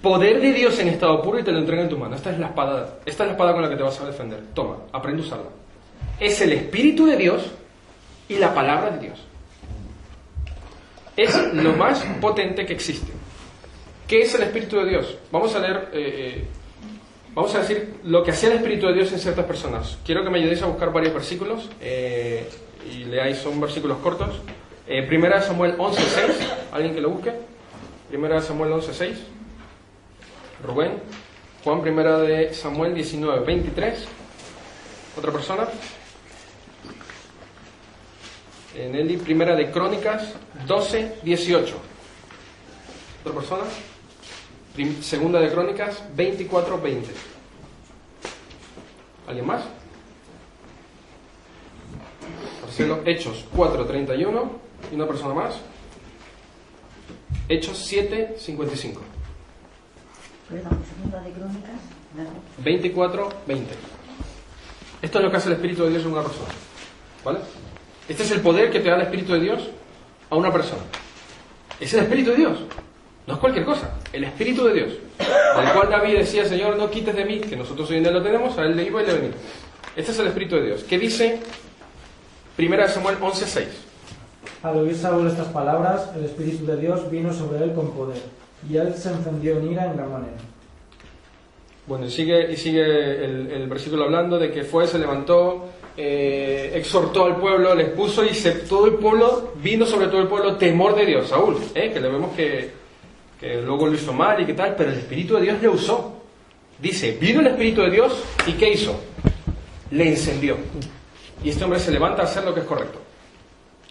poder 0.00 0.40
de 0.40 0.54
Dios 0.54 0.78
en 0.78 0.88
estado 0.88 1.20
puro 1.20 1.38
y 1.38 1.42
te 1.42 1.52
lo 1.52 1.58
entrega 1.58 1.82
en 1.82 1.90
tu 1.90 1.98
mano. 1.98 2.16
Esta 2.16 2.30
es 2.30 2.38
la 2.38 2.46
espada, 2.46 3.00
esta 3.04 3.24
es 3.24 3.28
la 3.28 3.32
espada 3.32 3.52
con 3.52 3.60
la 3.60 3.68
que 3.68 3.76
te 3.76 3.82
vas 3.82 4.00
a 4.00 4.06
defender. 4.06 4.40
Toma, 4.54 4.76
aprende 4.90 5.22
a 5.22 5.26
usarla. 5.26 5.61
Es 6.22 6.40
el 6.40 6.52
Espíritu 6.52 7.04
de 7.04 7.16
Dios 7.16 7.50
y 8.28 8.36
la 8.36 8.54
palabra 8.54 8.92
de 8.92 9.00
Dios. 9.00 9.18
Es 11.16 11.36
lo 11.52 11.72
más 11.72 12.04
potente 12.20 12.64
que 12.64 12.74
existe. 12.74 13.10
¿Qué 14.06 14.22
es 14.22 14.32
el 14.36 14.44
Espíritu 14.44 14.76
de 14.76 14.88
Dios? 14.88 15.18
Vamos 15.32 15.52
a 15.56 15.58
leer, 15.58 15.88
eh, 15.92 15.94
eh, 15.94 16.44
vamos 17.34 17.52
a 17.56 17.58
decir 17.58 17.94
lo 18.04 18.22
que 18.22 18.30
hacía 18.30 18.50
el 18.50 18.58
Espíritu 18.58 18.86
de 18.86 18.94
Dios 18.94 19.10
en 19.10 19.18
ciertas 19.18 19.44
personas. 19.46 19.98
Quiero 20.06 20.22
que 20.22 20.30
me 20.30 20.38
ayudéis 20.38 20.62
a 20.62 20.66
buscar 20.66 20.92
varios 20.92 21.12
versículos 21.12 21.68
eh, 21.80 22.48
y 22.88 23.02
leáis, 23.06 23.38
son 23.38 23.60
versículos 23.60 23.98
cortos. 23.98 24.40
Eh, 24.86 25.02
primera 25.02 25.42
Samuel 25.42 25.76
11.6, 25.76 26.36
alguien 26.70 26.94
que 26.94 27.00
lo 27.00 27.10
busque. 27.10 27.32
Primera 28.08 28.40
Samuel 28.40 28.70
11.6. 28.70 29.14
Rubén. 30.64 30.92
Juan, 31.64 31.82
primera 31.82 32.18
de 32.18 32.54
Samuel 32.54 32.94
19.23. 32.94 33.94
¿Otra 35.18 35.32
persona? 35.32 35.66
En 38.74 38.94
Eli, 38.94 39.16
primera 39.18 39.54
de 39.54 39.70
Crónicas 39.70 40.32
12.18. 40.66 41.74
¿Otra 43.20 43.32
persona? 43.38 43.62
Prim- 44.74 45.02
segunda 45.02 45.38
de 45.40 45.50
Crónicas 45.50 46.02
24.20. 46.16 47.04
¿Alguien 49.28 49.46
más? 49.46 49.62
Marcelo, 52.62 53.00
Hechos 53.04 53.44
4.31. 53.54 54.48
¿Y 54.90 54.94
una 54.94 55.06
persona 55.06 55.34
más? 55.34 55.54
Hechos 57.48 57.90
7.55. 57.92 58.98
Perdón, 60.48 60.78
segunda 60.88 61.20
de 61.20 61.30
crónicas. 61.32 61.70
¿verdad? 62.14 62.32
24, 62.58 63.28
20. 63.46 63.74
Esto 65.02 65.18
es 65.18 65.24
lo 65.24 65.30
que 65.30 65.36
hace 65.36 65.48
el 65.48 65.54
Espíritu 65.54 65.84
de 65.84 65.90
Dios 65.90 66.02
en 66.04 66.12
una 66.12 66.22
persona. 66.22 66.48
¿Vale? 67.24 67.38
Este 68.12 68.24
es 68.24 68.30
el 68.32 68.42
poder 68.42 68.70
que 68.70 68.78
te 68.80 68.90
da 68.90 68.96
el 68.96 69.02
Espíritu 69.02 69.32
de 69.32 69.40
Dios 69.40 69.70
a 70.28 70.36
una 70.36 70.52
persona. 70.52 70.82
Es 71.80 71.94
el 71.94 72.00
Espíritu 72.00 72.32
de 72.32 72.36
Dios. 72.36 72.58
No 73.26 73.32
es 73.32 73.40
cualquier 73.40 73.64
cosa. 73.64 73.90
El 74.12 74.24
Espíritu 74.24 74.66
de 74.66 74.74
Dios. 74.74 74.92
Del 75.18 75.72
cual 75.72 75.88
David 75.88 76.18
decía, 76.18 76.44
Señor, 76.44 76.76
no 76.76 76.90
quites 76.90 77.16
de 77.16 77.24
mí, 77.24 77.40
que 77.40 77.56
nosotros 77.56 77.88
hoy 77.88 77.96
en 77.96 78.02
día 78.02 78.12
lo 78.12 78.22
tenemos, 78.22 78.58
a 78.58 78.64
él 78.66 78.76
le 78.76 78.84
iba 78.84 79.02
y 79.02 79.06
le 79.06 79.14
venía. 79.14 79.30
Este 79.96 80.12
es 80.12 80.18
el 80.18 80.26
Espíritu 80.26 80.56
de 80.56 80.66
Dios. 80.66 80.84
¿Qué 80.84 80.98
dice 80.98 81.40
Primera 82.54 82.86
de 82.86 82.92
Samuel 82.92 83.16
11.6? 83.18 83.64
Al 84.62 84.76
oír 84.76 84.94
Saúl 84.94 85.26
estas 85.26 85.48
palabras, 85.48 86.10
el 86.14 86.26
Espíritu 86.26 86.66
de 86.66 86.76
Dios 86.76 87.10
vino 87.10 87.32
sobre 87.32 87.64
él 87.64 87.72
con 87.72 87.92
poder, 87.92 88.20
y 88.68 88.76
él 88.76 88.94
se 88.94 89.08
encendió 89.08 89.56
en 89.56 89.72
ira 89.72 89.86
en 89.86 89.96
gran 89.96 90.12
manera. 90.12 90.36
Bueno, 91.86 92.04
y 92.04 92.10
sigue, 92.10 92.52
y 92.52 92.58
sigue 92.58 93.24
el, 93.24 93.50
el 93.50 93.68
versículo 93.70 94.04
hablando 94.04 94.38
de 94.38 94.52
que 94.52 94.64
fue, 94.64 94.86
se 94.86 94.98
levantó, 94.98 95.70
eh, 95.96 96.72
exhortó 96.74 97.26
al 97.26 97.36
pueblo, 97.36 97.74
les 97.74 97.90
puso 97.90 98.24
y 98.24 98.34
se, 98.34 98.52
todo 98.52 98.86
el 98.86 98.94
pueblo, 98.94 99.52
vino 99.56 99.84
sobre 99.84 100.06
todo 100.06 100.20
el 100.20 100.28
pueblo 100.28 100.56
temor 100.56 100.94
de 100.94 101.06
Dios, 101.06 101.28
Saúl, 101.28 101.58
¿eh? 101.74 101.90
que 101.92 102.00
le 102.00 102.08
vemos 102.08 102.34
que, 102.34 102.70
que 103.38 103.60
luego 103.60 103.86
lo 103.86 103.94
hizo 103.94 104.12
mal 104.12 104.40
y 104.40 104.46
que 104.46 104.54
tal, 104.54 104.74
pero 104.74 104.90
el 104.90 104.98
Espíritu 104.98 105.36
de 105.36 105.42
Dios 105.42 105.60
le 105.60 105.68
usó. 105.68 106.18
Dice, 106.78 107.16
vino 107.20 107.40
el 107.40 107.48
Espíritu 107.48 107.82
de 107.82 107.90
Dios 107.90 108.12
y 108.46 108.52
¿qué 108.52 108.72
hizo? 108.72 108.98
Le 109.90 110.08
encendió. 110.08 110.56
Y 111.44 111.50
este 111.50 111.64
hombre 111.64 111.78
se 111.78 111.90
levanta 111.90 112.22
a 112.22 112.24
hacer 112.24 112.44
lo 112.44 112.54
que 112.54 112.60
es 112.60 112.66
correcto. 112.66 112.98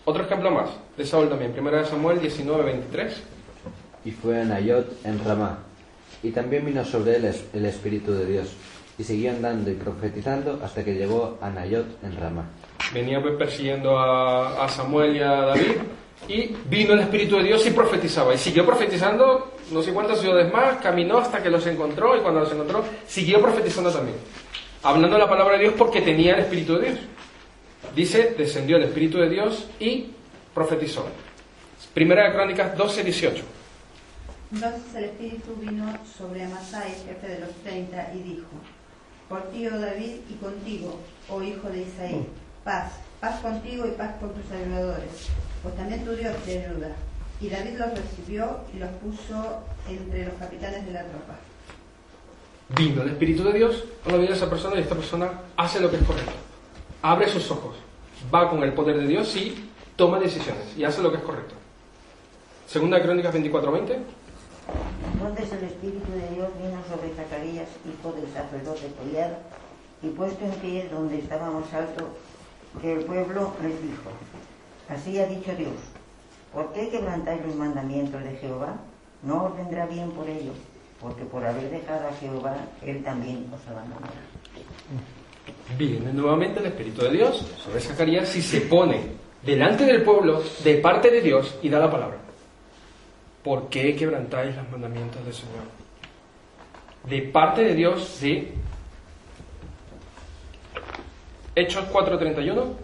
Otro 0.04 0.24
ejemplo 0.24 0.50
más, 0.50 0.70
de 0.98 1.06
Saúl 1.06 1.30
también, 1.30 1.54
1 1.58 1.86
Samuel 1.86 2.20
19, 2.20 2.64
23. 2.64 3.24
y 4.04 4.12
fue 4.12 4.42
a 4.42 4.44
Nayot 4.44 5.06
en 5.06 5.24
Ramá. 5.24 5.60
Y 6.24 6.32
también 6.32 6.66
vino 6.66 6.84
sobre 6.84 7.18
él 7.18 7.34
el 7.54 7.66
Espíritu 7.66 8.14
de 8.14 8.26
Dios, 8.26 8.48
y 9.02 9.04
siguió 9.04 9.32
andando 9.32 9.70
y 9.70 9.74
profetizando 9.74 10.60
hasta 10.64 10.84
que 10.84 10.94
llegó 10.94 11.38
a 11.42 11.50
Nayot 11.50 12.04
en 12.04 12.16
Ramá. 12.16 12.46
venía 12.94 13.22
pues 13.22 13.36
persiguiendo 13.36 13.98
a, 13.98 14.64
a 14.64 14.70
Samuel 14.70 15.16
y 15.18 15.20
a 15.20 15.32
David 15.32 15.78
y 16.28 16.56
vino 16.70 16.94
el 16.94 17.00
Espíritu 17.00 17.38
de 17.38 17.44
Dios 17.44 17.66
y 17.66 17.72
profetizaba. 17.72 18.34
Y 18.34 18.38
siguió 18.38 18.66
profetizando 18.66 19.54
no 19.72 19.82
sé 19.82 19.94
cuántas 19.94 20.20
ciudades 20.20 20.52
más 20.54 20.78
caminó 20.78 21.18
hasta 21.18 21.42
que 21.42 21.50
los 21.50 21.66
encontró 21.68 22.16
y 22.16 22.20
cuando 22.22 22.42
los 22.42 22.52
encontró 22.52 22.84
siguió 23.08 23.42
profetizando 23.42 23.92
también 23.92 24.16
hablando 24.84 25.18
la 25.18 25.30
palabra 25.30 25.54
de 25.54 25.64
Dios 25.64 25.74
porque 25.78 26.02
tenía 26.02 26.34
el 26.34 26.42
Espíritu 26.42 26.78
de 26.78 26.90
Dios. 26.90 27.00
Dice 27.96 28.36
descendió 28.38 28.78
el 28.78 28.84
Espíritu 28.84 29.20
de 29.20 29.30
Dios 29.30 29.68
y 29.80 30.12
profetizó. 30.54 31.06
Primera 31.94 32.28
de 32.28 32.34
Crónicas 32.34 32.78
12, 32.78 33.04
18 33.04 33.44
Entonces 34.54 34.96
el 34.96 35.04
Espíritu 35.06 35.56
vino 35.56 35.94
sobre 36.18 36.44
Amasai, 36.44 36.92
jefe 37.06 37.28
de 37.28 37.40
los 37.40 37.50
treinta, 37.64 38.12
y 38.14 38.22
dijo, 38.22 38.48
Por 39.32 39.44
ti, 39.44 39.65
oh 39.65 39.80
David, 39.80 40.15
y 40.30 40.34
contigo, 40.44 41.00
oh 41.30 41.41
hijo 41.41 41.70
de 41.70 41.84
Isaí, 41.84 42.28
paz, 42.65 42.91
paz 43.22 43.39
contigo 43.39 43.88
y 43.88 43.91
paz 43.91 44.17
con 44.20 44.34
tus 44.34 44.52
ayudadores, 44.52 45.30
pues 45.63 45.74
también 45.78 46.04
tu 46.04 46.12
Dios 46.12 46.36
te 46.44 46.65
ayuda. 46.65 46.89
Y 47.39 47.48
David 47.48 47.80
los 47.80 47.91
recibió 47.91 48.58
y 48.76 48.80
los 48.80 48.89
puso 48.96 49.63
entre 49.88 50.26
los 50.26 50.34
capitanes 50.34 50.86
de 50.86 50.91
la 50.91 51.04
tropa. 51.06 51.36
vino 52.76 53.04
el 53.04 53.10
Espíritu 53.12 53.46
de 53.46 53.54
Dios 53.54 53.86
a 54.06 54.12
la 54.12 54.17
vida 54.17 54.32
de 54.32 54.36
esa 54.36 54.50
persona 54.50 54.76
y 54.76 54.82
esta 54.82 54.96
persona 54.96 55.32
hace 55.56 55.80
lo 55.80 55.89
que 55.89 55.96
es 55.96 56.04
correcto. 56.04 56.34
Abre 57.02 57.30
sus 57.30 57.50
ojos, 57.52 57.78
va 58.36 58.50
con 58.50 58.62
el 58.63 58.74
poder 58.74 59.00
de 59.00 59.08
Dios 59.08 59.34
y 59.38 59.72
toma 59.96 60.20
decisiones 60.20 60.76
y 60.78 60.84
hace 60.84 61.02
lo 61.02 61.10
que 61.10 61.20
es 61.20 61.24
correcto. 61.24 61.56
Segunda 62.67 63.02
Crónicas 63.02 63.34
24:20. 63.34 63.98
Entonces 65.22 65.54
el 65.54 65.66
Espíritu 65.66 66.12
de 66.14 66.36
Dios 66.36 66.50
vino 66.58 66.82
sobre 66.90 67.14
Zacarías, 67.14 67.68
hijo 67.86 68.12
del 68.14 68.26
sacerdote 68.34 68.88
Poliar, 68.98 69.38
y 70.02 70.08
puesto 70.08 70.44
en 70.46 70.52
pie 70.54 70.90
donde 70.92 71.20
estábamos 71.20 71.72
alto, 71.74 72.08
que 72.82 72.94
el 72.94 73.02
pueblo 73.02 73.54
les 73.62 73.80
dijo, 73.84 74.10
así 74.90 75.20
ha 75.20 75.28
dicho 75.28 75.54
Dios, 75.56 75.76
¿por 76.52 76.74
qué 76.74 76.90
quebrantáis 76.90 77.46
los 77.46 77.56
mandamientos 77.56 78.24
de 78.24 78.32
Jehová? 78.38 78.78
No 79.22 79.46
os 79.46 79.58
vendrá 79.58 79.86
bien 79.86 80.10
por 80.12 80.28
ello, 80.28 80.54
porque 81.00 81.24
por 81.26 81.46
haber 81.46 81.70
dejado 81.70 82.08
a 82.08 82.14
Jehová, 82.14 82.56
Él 82.84 83.04
también 83.04 83.46
os 83.54 83.68
abandonará. 83.68 84.14
Viene 85.78 86.14
nuevamente 86.14 86.62
el 86.62 86.66
Espíritu 86.66 87.04
de 87.04 87.12
Dios 87.12 87.46
sobre 87.58 87.80
Zacarías 87.80 88.36
y 88.36 88.42
se 88.42 88.62
pone 88.62 89.02
delante 89.44 89.86
del 89.86 90.02
pueblo 90.02 90.42
de 90.64 90.76
parte 90.78 91.12
de 91.12 91.22
Dios 91.22 91.60
y 91.62 91.70
da 91.70 91.78
la 91.78 91.92
palabra. 91.92 92.31
¿Por 93.44 93.70
qué 93.70 93.96
quebrantáis 93.96 94.56
los 94.56 94.70
mandamientos 94.70 95.24
del 95.26 95.34
Señor? 95.34 95.64
De 97.10 97.22
parte 97.24 97.64
de 97.64 97.74
Dios, 97.74 98.22
de 98.22 98.54
Hechos 101.56 101.86
4:31. 101.92 102.76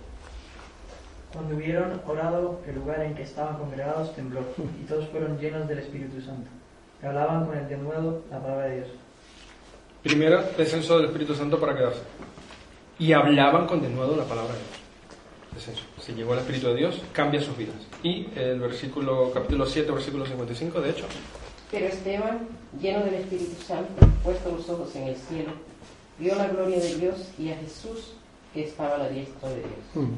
Cuando 1.31 1.55
hubieron 1.55 2.01
orado, 2.07 2.61
el 2.67 2.75
lugar 2.75 3.01
en 3.03 3.13
que 3.13 3.21
estaban 3.21 3.57
congregados 3.57 4.15
tembló, 4.15 4.41
y 4.81 4.85
todos 4.85 5.07
fueron 5.09 5.37
llenos 5.37 5.67
del 5.67 5.79
Espíritu 5.79 6.19
Santo. 6.21 6.49
Y 7.03 7.05
hablaban 7.05 7.45
con 7.45 7.57
el 7.57 7.67
denuedo 7.69 8.23
la 8.31 8.39
palabra 8.39 8.65
de 8.65 8.75
Dios. 8.77 8.89
Primero, 10.01 10.41
descenso 10.57 10.97
del 10.97 11.07
Espíritu 11.07 11.35
Santo 11.35 11.59
para 11.59 11.75
quedarse. 11.75 12.01
Y 12.97 13.13
hablaban 13.13 13.67
con 13.67 13.81
denuedo 13.81 14.15
la 14.17 14.23
palabra 14.23 14.53
de 14.53 14.59
Dios. 14.59 14.76
Descenso. 15.57 15.83
Si 15.99 16.13
llegó 16.13 16.33
el 16.33 16.39
Espíritu 16.39 16.67
de 16.67 16.75
Dios, 16.75 17.01
cambia 17.13 17.41
sus 17.41 17.57
vidas. 17.57 17.75
Y 18.03 18.27
el 18.35 18.59
versículo, 18.59 19.31
capítulo 19.33 19.65
7, 19.65 19.91
versículo 19.91 20.25
55, 20.25 20.81
de 20.81 20.89
hecho, 20.91 21.05
Pero 21.71 21.87
Esteban, 21.87 22.47
lleno 22.79 23.03
del 23.03 23.15
Espíritu 23.15 23.59
Santo, 23.65 24.07
puesto 24.23 24.51
los 24.51 24.69
ojos 24.69 24.95
en 24.95 25.07
el 25.07 25.15
cielo, 25.15 25.51
vio 26.19 26.35
la 26.35 26.47
gloria 26.47 26.79
de 26.79 26.95
Dios 26.95 27.29
y 27.39 27.51
a 27.51 27.57
Jesús 27.57 28.13
que 28.53 28.65
estaba 28.65 28.95
a 28.95 28.97
la 28.99 29.09
diestra 29.09 29.49
de 29.49 29.55
Dios. 29.55 30.09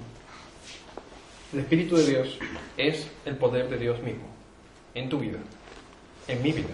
el 1.53 1.59
Espíritu 1.59 1.95
de 1.95 2.05
Dios 2.05 2.37
es 2.75 3.07
el 3.25 3.37
poder 3.37 3.69
de 3.69 3.77
Dios 3.77 4.01
mismo. 4.03 4.25
En 4.93 5.07
tu 5.07 5.19
vida. 5.19 5.39
En 6.27 6.43
mi 6.43 6.51
vida. 6.51 6.67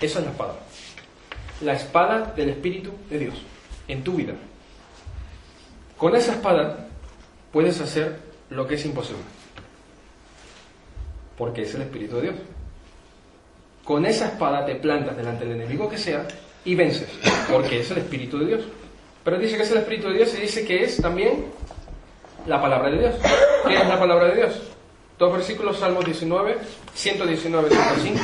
Esa 0.00 0.20
es 0.20 0.24
la 0.24 0.30
espada. 0.30 0.54
La 1.62 1.72
espada 1.72 2.32
del 2.36 2.50
Espíritu 2.50 2.92
de 3.10 3.18
Dios. 3.18 3.34
En 3.88 4.04
tu 4.04 4.14
vida. 4.14 4.34
Con 5.96 6.14
esa 6.14 6.32
espada 6.32 6.86
puedes 7.56 7.80
hacer 7.80 8.18
lo 8.50 8.66
que 8.66 8.74
es 8.74 8.84
imposible. 8.84 9.22
Porque 11.38 11.62
es 11.62 11.74
el 11.74 11.80
Espíritu 11.80 12.16
de 12.16 12.22
Dios. 12.24 12.34
Con 13.82 14.04
esa 14.04 14.26
espada 14.26 14.66
te 14.66 14.74
plantas 14.74 15.16
delante 15.16 15.46
del 15.46 15.62
enemigo 15.62 15.88
que 15.88 15.96
sea 15.96 16.28
y 16.66 16.74
vences. 16.74 17.08
Porque 17.50 17.80
es 17.80 17.90
el 17.92 17.96
Espíritu 17.96 18.40
de 18.40 18.44
Dios. 18.44 18.64
Pero 19.24 19.38
dice 19.38 19.56
que 19.56 19.62
es 19.62 19.70
el 19.70 19.78
Espíritu 19.78 20.08
de 20.08 20.16
Dios 20.16 20.34
y 20.34 20.42
dice 20.42 20.66
que 20.66 20.84
es 20.84 21.00
también 21.00 21.46
la 22.46 22.60
palabra 22.60 22.90
de 22.90 22.98
Dios. 22.98 23.14
¿Qué 23.66 23.74
es 23.74 23.88
la 23.88 23.98
palabra 23.98 24.26
de 24.26 24.34
Dios? 24.34 24.60
Dos 25.18 25.32
versículos, 25.32 25.78
Salmos 25.78 26.04
19, 26.04 26.58
119, 26.92 27.70
105. 27.70 28.20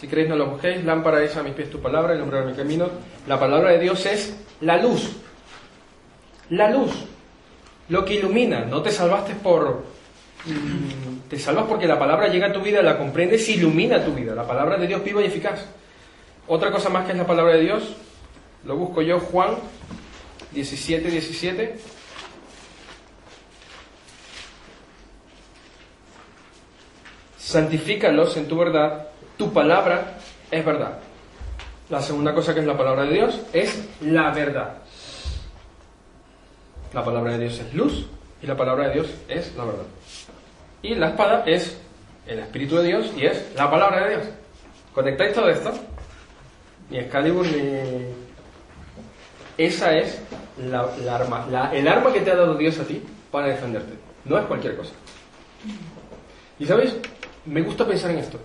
Si 0.00 0.08
queréis 0.08 0.28
no 0.30 0.34
lo 0.34 0.46
busquéis, 0.46 0.84
lámpara 0.84 1.22
es 1.22 1.36
a 1.36 1.44
mis 1.44 1.52
pies 1.52 1.70
tu 1.70 1.80
palabra 1.80 2.16
y 2.16 2.18
lumbrera 2.18 2.44
mi 2.44 2.54
camino. 2.54 2.88
La 3.28 3.38
palabra 3.38 3.70
de 3.70 3.78
Dios 3.78 4.04
es 4.04 4.36
la 4.62 4.82
luz. 4.82 5.27
La 6.50 6.70
luz. 6.70 6.92
Lo 7.88 8.04
que 8.04 8.14
ilumina. 8.14 8.60
No 8.64 8.82
te 8.82 8.90
salvaste 8.90 9.34
por... 9.34 9.84
mm, 10.44 11.28
Te 11.28 11.38
salvas 11.38 11.66
porque 11.68 11.86
la 11.86 11.98
palabra 11.98 12.28
llega 12.28 12.48
a 12.48 12.52
tu 12.52 12.60
vida, 12.60 12.82
la 12.82 12.98
comprendes 12.98 13.48
y 13.48 13.54
ilumina 13.54 14.04
tu 14.04 14.12
vida. 14.12 14.34
La 14.34 14.46
palabra 14.46 14.76
de 14.76 14.86
Dios 14.86 15.02
viva 15.04 15.22
y 15.22 15.26
eficaz. 15.26 15.64
Otra 16.46 16.70
cosa 16.70 16.88
más 16.88 17.04
que 17.04 17.12
es 17.12 17.18
la 17.18 17.26
palabra 17.26 17.54
de 17.54 17.60
Dios, 17.60 17.94
lo 18.64 18.76
busco 18.76 19.02
yo, 19.02 19.20
Juan 19.20 19.56
17, 20.52 21.10
17. 21.10 21.76
Santifícalos 27.36 28.36
en 28.36 28.48
tu 28.48 28.58
verdad, 28.58 29.08
tu 29.36 29.52
palabra 29.52 30.18
es 30.50 30.64
verdad. 30.64 30.98
La 31.88 32.02
segunda 32.02 32.34
cosa 32.34 32.52
que 32.52 32.60
es 32.60 32.66
la 32.66 32.76
palabra 32.76 33.04
de 33.04 33.12
Dios 33.14 33.40
es 33.52 33.88
la 34.00 34.30
verdad. 34.32 34.78
La 36.92 37.04
palabra 37.04 37.32
de 37.32 37.38
Dios 37.46 37.58
es 37.60 37.74
luz 37.74 38.06
y 38.42 38.46
la 38.46 38.56
palabra 38.56 38.88
de 38.88 38.94
Dios 38.94 39.08
es 39.28 39.54
la 39.56 39.64
verdad. 39.64 39.84
Y 40.82 40.94
la 40.94 41.08
espada 41.08 41.44
es 41.46 41.78
el 42.26 42.38
Espíritu 42.38 42.76
de 42.76 42.84
Dios 42.88 43.10
y 43.16 43.26
es 43.26 43.52
la 43.54 43.70
palabra 43.70 44.04
de 44.04 44.16
Dios. 44.16 44.28
¿Conectáis 44.94 45.34
todo 45.34 45.48
esto? 45.48 45.72
Ni 46.90 46.98
Excalibur 46.98 47.46
ni... 47.46 48.28
Esa 49.58 49.96
es 49.96 50.20
la, 50.70 50.88
arma, 51.14 51.46
el 51.72 51.88
arma 51.88 52.12
que 52.12 52.20
te 52.20 52.30
ha 52.30 52.36
dado 52.36 52.54
Dios 52.54 52.78
a 52.78 52.84
ti 52.84 53.02
para 53.30 53.48
defenderte. 53.48 53.94
No 54.24 54.38
es 54.38 54.46
cualquier 54.46 54.76
cosa. 54.76 54.92
Y 56.60 56.64
sabéis, 56.66 56.94
me 57.44 57.62
gusta 57.62 57.86
pensar 57.86 58.12
en 58.12 58.18
esto. 58.18 58.38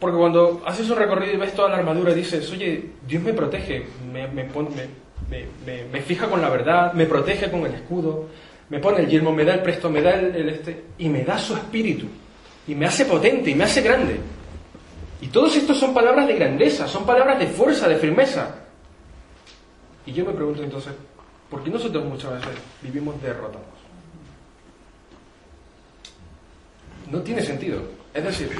Porque 0.00 0.16
cuando 0.18 0.60
haces 0.66 0.90
un 0.90 0.96
recorrido 0.98 1.34
y 1.34 1.36
ves 1.36 1.54
toda 1.54 1.68
la 1.70 1.76
armadura, 1.78 2.12
dices, 2.12 2.50
oye, 2.50 2.90
Dios 3.06 3.22
me 3.22 3.32
protege, 3.32 3.86
me, 4.12 4.26
me, 4.28 4.44
pon- 4.44 4.74
me, 4.74 4.86
me- 5.30 6.00
fija 6.02 6.28
con 6.28 6.40
la 6.40 6.48
verdad, 6.48 6.92
me 6.92 7.06
protege 7.06 7.50
con 7.50 7.66
el 7.66 7.74
escudo, 7.74 8.26
me 8.68 8.78
pone 8.78 9.00
el 9.00 9.08
yelmo, 9.08 9.32
me 9.32 9.44
da 9.44 9.54
el 9.54 9.62
presto, 9.62 9.90
me 9.90 10.02
da 10.02 10.14
el, 10.14 10.34
el 10.36 10.48
este, 10.50 10.84
y 10.98 11.08
me 11.08 11.24
da 11.24 11.38
su 11.38 11.54
espíritu, 11.54 12.06
y 12.68 12.74
me 12.74 12.86
hace 12.86 13.04
potente, 13.04 13.50
y 13.50 13.54
me 13.54 13.64
hace 13.64 13.80
grande. 13.82 14.18
Y 15.20 15.28
todos 15.28 15.56
estos 15.56 15.78
son 15.78 15.94
palabras 15.94 16.26
de 16.26 16.34
grandeza, 16.34 16.86
son 16.86 17.06
palabras 17.06 17.38
de 17.38 17.46
fuerza, 17.46 17.88
de 17.88 17.96
firmeza. 17.96 18.54
Y 20.04 20.12
yo 20.12 20.24
me 20.24 20.32
pregunto 20.32 20.62
entonces, 20.62 20.92
¿por 21.50 21.64
qué 21.64 21.70
nosotros 21.70 22.04
muchas 22.04 22.32
veces 22.34 22.54
vivimos 22.82 23.20
derrotados? 23.22 23.66
No 27.10 27.20
tiene 27.22 27.42
sentido. 27.42 27.80
Es 28.12 28.24
decir, 28.24 28.50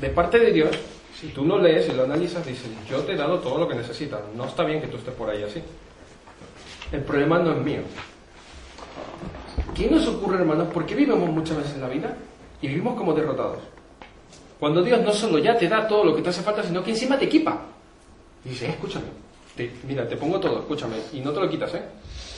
de 0.00 0.08
parte 0.10 0.38
de 0.38 0.52
Dios, 0.52 0.70
si 1.18 1.28
tú 1.28 1.44
lo 1.44 1.58
lees 1.58 1.88
y 1.88 1.92
lo 1.92 2.04
analizas, 2.04 2.44
dices, 2.46 2.68
yo 2.88 2.98
te 3.00 3.12
he 3.12 3.16
dado 3.16 3.38
todo 3.40 3.58
lo 3.58 3.68
que 3.68 3.74
necesitas. 3.74 4.20
No 4.34 4.46
está 4.46 4.64
bien 4.64 4.80
que 4.80 4.86
tú 4.88 4.96
estés 4.96 5.14
por 5.14 5.28
ahí 5.30 5.42
así. 5.42 5.62
El 6.92 7.02
problema 7.02 7.38
no 7.38 7.52
es 7.52 7.58
mío. 7.58 7.80
¿Qué 9.74 9.88
nos 9.88 10.06
ocurre, 10.08 10.38
hermanos? 10.38 10.68
¿Por 10.72 10.84
qué 10.84 10.94
vivimos 10.94 11.28
muchas 11.30 11.56
veces 11.56 11.78
la 11.78 11.88
vida 11.88 12.16
y 12.60 12.68
vivimos 12.68 12.96
como 12.96 13.12
derrotados? 13.14 13.58
Cuando 14.58 14.82
Dios 14.82 15.00
no 15.02 15.12
solo 15.12 15.38
ya 15.38 15.56
te 15.56 15.68
da 15.68 15.86
todo 15.86 16.04
lo 16.04 16.14
que 16.14 16.22
te 16.22 16.30
hace 16.30 16.42
falta, 16.42 16.62
sino 16.62 16.82
que 16.82 16.90
encima 16.90 17.18
te 17.18 17.24
equipa. 17.26 17.60
Dice, 18.44 18.66
"Eh, 18.66 18.70
escúchame, 18.70 19.06
mira, 19.86 20.06
te 20.08 20.16
pongo 20.16 20.38
todo, 20.40 20.60
escúchame, 20.60 20.96
y 21.12 21.20
no 21.20 21.30
te 21.32 21.40
lo 21.40 21.48
quitas, 21.48 21.74
¿eh? 21.74 21.82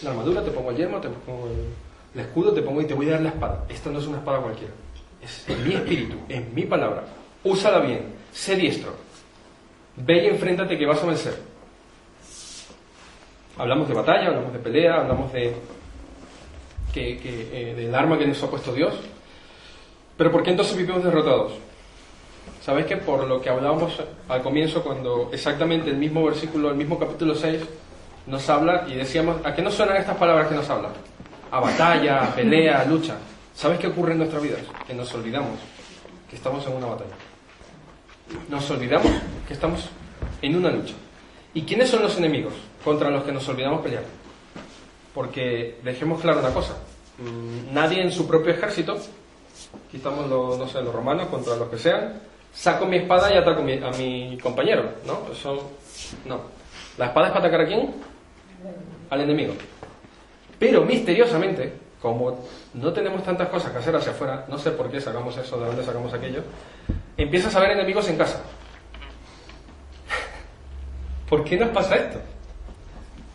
La 0.02 0.10
armadura, 0.10 0.42
te 0.42 0.50
pongo 0.50 0.70
el 0.70 0.76
yermo, 0.76 1.00
te 1.00 1.08
pongo 1.08 1.46
el, 1.46 2.20
el 2.20 2.26
escudo, 2.26 2.52
te 2.52 2.62
pongo 2.62 2.80
y 2.80 2.84
te 2.86 2.94
voy 2.94 3.08
a 3.08 3.12
dar 3.12 3.22
la 3.22 3.28
espada. 3.30 3.64
Esta 3.68 3.90
no 3.90 3.98
es 3.98 4.06
una 4.06 4.18
espada 4.18 4.40
cualquiera. 4.40 4.72
Es 5.22 5.44
mi 5.64 5.74
espíritu, 5.74 6.16
es 6.28 6.52
mi 6.52 6.62
palabra. 6.64 7.04
Úsala 7.44 7.78
bien, 7.80 8.02
sé 8.32 8.56
diestro. 8.56 8.92
Ve 9.96 10.24
y 10.24 10.28
enfréntate 10.28 10.76
que 10.76 10.86
vas 10.86 11.02
a 11.02 11.06
vencer. 11.06 11.51
Hablamos 13.58 13.88
de 13.88 13.94
batalla, 13.94 14.28
hablamos 14.28 14.52
de 14.52 14.58
pelea, 14.58 15.00
hablamos 15.00 15.32
de 15.32 15.54
que, 16.92 17.18
que, 17.18 17.48
eh, 17.52 17.74
del 17.74 17.94
arma 17.94 18.18
que 18.18 18.26
nos 18.26 18.42
ha 18.42 18.50
puesto 18.50 18.72
Dios. 18.72 18.94
Pero 20.16 20.30
¿por 20.30 20.42
qué 20.42 20.50
entonces 20.50 20.76
vivimos 20.76 21.04
derrotados? 21.04 21.52
¿Sabéis 22.62 22.86
que 22.86 22.96
por 22.96 23.26
lo 23.26 23.40
que 23.40 23.50
hablábamos 23.50 24.00
al 24.28 24.42
comienzo, 24.42 24.82
cuando 24.82 25.30
exactamente 25.32 25.90
el 25.90 25.96
mismo 25.96 26.24
versículo, 26.24 26.70
el 26.70 26.76
mismo 26.76 26.98
capítulo 26.98 27.34
6, 27.34 27.60
nos 28.26 28.48
habla 28.48 28.86
y 28.88 28.94
decíamos, 28.94 29.44
¿a 29.44 29.54
qué 29.54 29.62
nos 29.62 29.74
suenan 29.74 29.96
estas 29.96 30.16
palabras 30.16 30.48
que 30.48 30.54
nos 30.54 30.70
hablan? 30.70 30.92
A 31.50 31.60
batalla, 31.60 32.24
a 32.24 32.34
pelea, 32.34 32.80
a 32.80 32.84
lucha. 32.84 33.16
¿Sabes 33.54 33.78
qué 33.78 33.88
ocurre 33.88 34.12
en 34.12 34.18
nuestra 34.18 34.38
vida? 34.38 34.56
Que 34.86 34.94
nos 34.94 35.12
olvidamos 35.14 35.58
que 36.30 36.36
estamos 36.36 36.66
en 36.66 36.74
una 36.74 36.86
batalla. 36.86 37.14
Nos 38.48 38.70
olvidamos 38.70 39.10
que 39.46 39.54
estamos 39.54 39.90
en 40.40 40.56
una 40.56 40.70
lucha. 40.70 40.94
¿Y 41.52 41.62
quiénes 41.62 41.90
son 41.90 42.02
los 42.02 42.16
enemigos 42.16 42.54
contra 42.84 43.10
los 43.10 43.24
que 43.24 43.32
nos 43.32 43.48
olvidamos 43.48 43.82
pelear? 43.82 44.04
Porque 45.14 45.78
dejemos 45.82 46.20
claro 46.20 46.40
una 46.40 46.52
cosa, 46.54 46.76
mm, 47.18 47.72
nadie 47.74 48.02
en 48.02 48.10
su 48.10 48.26
propio 48.26 48.52
ejército, 48.52 48.96
quitamos 49.90 50.28
los, 50.28 50.58
no 50.58 50.66
sé, 50.68 50.82
los 50.82 50.94
romanos 50.94 51.28
contra 51.28 51.56
los 51.56 51.68
que 51.68 51.78
sean, 51.78 52.20
saco 52.52 52.86
mi 52.86 52.96
espada 52.98 53.32
y 53.32 53.36
ataco 53.38 53.62
mi- 53.62 53.82
a 53.82 53.90
mi 53.90 54.38
compañero, 54.42 54.90
¿no? 55.06 55.26
Eso, 55.32 55.70
no. 56.24 56.40
La 56.98 57.06
espada 57.06 57.28
es 57.28 57.32
para 57.32 57.44
atacar 57.46 57.60
a 57.62 57.66
quién? 57.66 57.94
Al 59.10 59.20
enemigo. 59.20 59.54
Pero 60.58 60.84
misteriosamente, 60.84 61.72
como 62.00 62.44
no 62.74 62.92
tenemos 62.92 63.22
tantas 63.24 63.48
cosas 63.48 63.72
que 63.72 63.78
hacer 63.78 63.96
hacia 63.96 64.12
afuera, 64.12 64.44
no 64.48 64.58
sé 64.58 64.70
por 64.72 64.90
qué 64.90 65.00
sacamos 65.00 65.36
eso, 65.36 65.58
de 65.58 65.66
dónde 65.66 65.84
sacamos 65.84 66.12
aquello, 66.12 66.42
empiezas 67.16 67.54
a 67.54 67.60
ver 67.60 67.72
enemigos 67.72 68.08
en 68.08 68.16
casa. 68.16 68.40
¿Por 71.28 71.44
qué 71.44 71.56
nos 71.56 71.70
pasa 71.70 71.96
esto? 71.96 72.18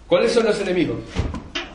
¿Cuáles 0.08 0.32
son 0.32 0.46
los 0.46 0.60
enemigos 0.62 0.98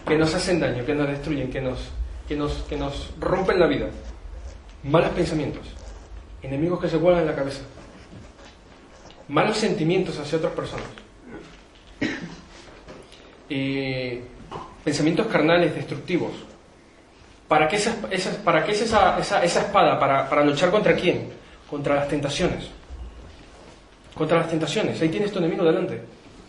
que 0.06 0.16
nos 0.16 0.34
hacen 0.34 0.58
daño, 0.58 0.84
que 0.84 0.94
nos 0.94 1.08
destruyen, 1.08 1.50
que 1.50 1.60
nos, 1.60 1.90
que 2.26 2.34
nos, 2.34 2.52
que 2.62 2.76
nos 2.76 3.10
rompen 3.20 3.60
la 3.60 3.66
vida? 3.66 3.88
Malos 4.84 5.10
pensamientos, 5.10 5.66
enemigos 6.42 6.80
que 6.80 6.88
se 6.88 6.96
vuelan 6.96 7.20
en 7.20 7.26
la 7.26 7.36
cabeza, 7.36 7.60
malos 9.28 9.56
sentimientos 9.58 10.18
hacia 10.18 10.38
otras 10.38 10.52
personas, 10.52 10.86
Eh, 13.54 14.22
pensamientos 14.82 15.26
carnales 15.26 15.74
destructivos. 15.74 16.32
¿Para 17.46 17.68
qué, 17.68 17.76
es 17.76 17.86
esa, 17.86 19.18
esa, 19.18 19.44
esa 19.44 19.60
espada? 19.60 19.98
¿Para, 19.98 20.26
¿Para 20.26 20.42
luchar 20.42 20.70
contra 20.70 20.96
quién? 20.96 21.28
Contra 21.68 21.96
las 21.96 22.08
tentaciones. 22.08 22.70
Contra 24.14 24.38
las 24.38 24.48
tentaciones. 24.48 25.02
Ahí 25.02 25.10
tienes 25.10 25.30
tu 25.32 25.38
enemigo 25.38 25.64
delante. 25.64 26.00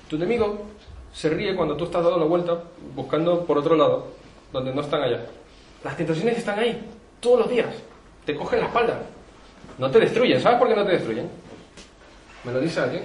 Tu 0.08 0.16
enemigo 0.16 0.66
se 1.14 1.30
ríe 1.30 1.56
cuando 1.56 1.78
tú 1.78 1.86
estás 1.86 2.04
dando 2.04 2.20
la 2.20 2.26
vuelta 2.26 2.58
buscando 2.96 3.46
por 3.46 3.60
otro 3.60 3.76
lado, 3.76 4.08
donde 4.52 4.74
no 4.74 4.82
están 4.82 5.04
allá. 5.04 5.26
Las 5.84 5.96
tentaciones 5.96 6.38
están 6.38 6.60
ahí, 6.60 6.84
todos 7.20 7.42
los 7.42 7.50
días. 7.50 7.74
Te 8.26 8.36
cogen 8.36 8.60
la 8.62 8.66
espalda. 8.68 9.00
No 9.78 9.92
te 9.92 10.00
destruyen. 10.00 10.42
¿Sabes 10.42 10.60
por 10.60 10.68
qué 10.68 10.76
no 10.76 10.86
te 10.86 10.92
destruyen? 10.94 11.30
¿Me 12.44 12.52
lo 12.52 12.60
dice 12.60 12.80
alguien? 12.80 13.04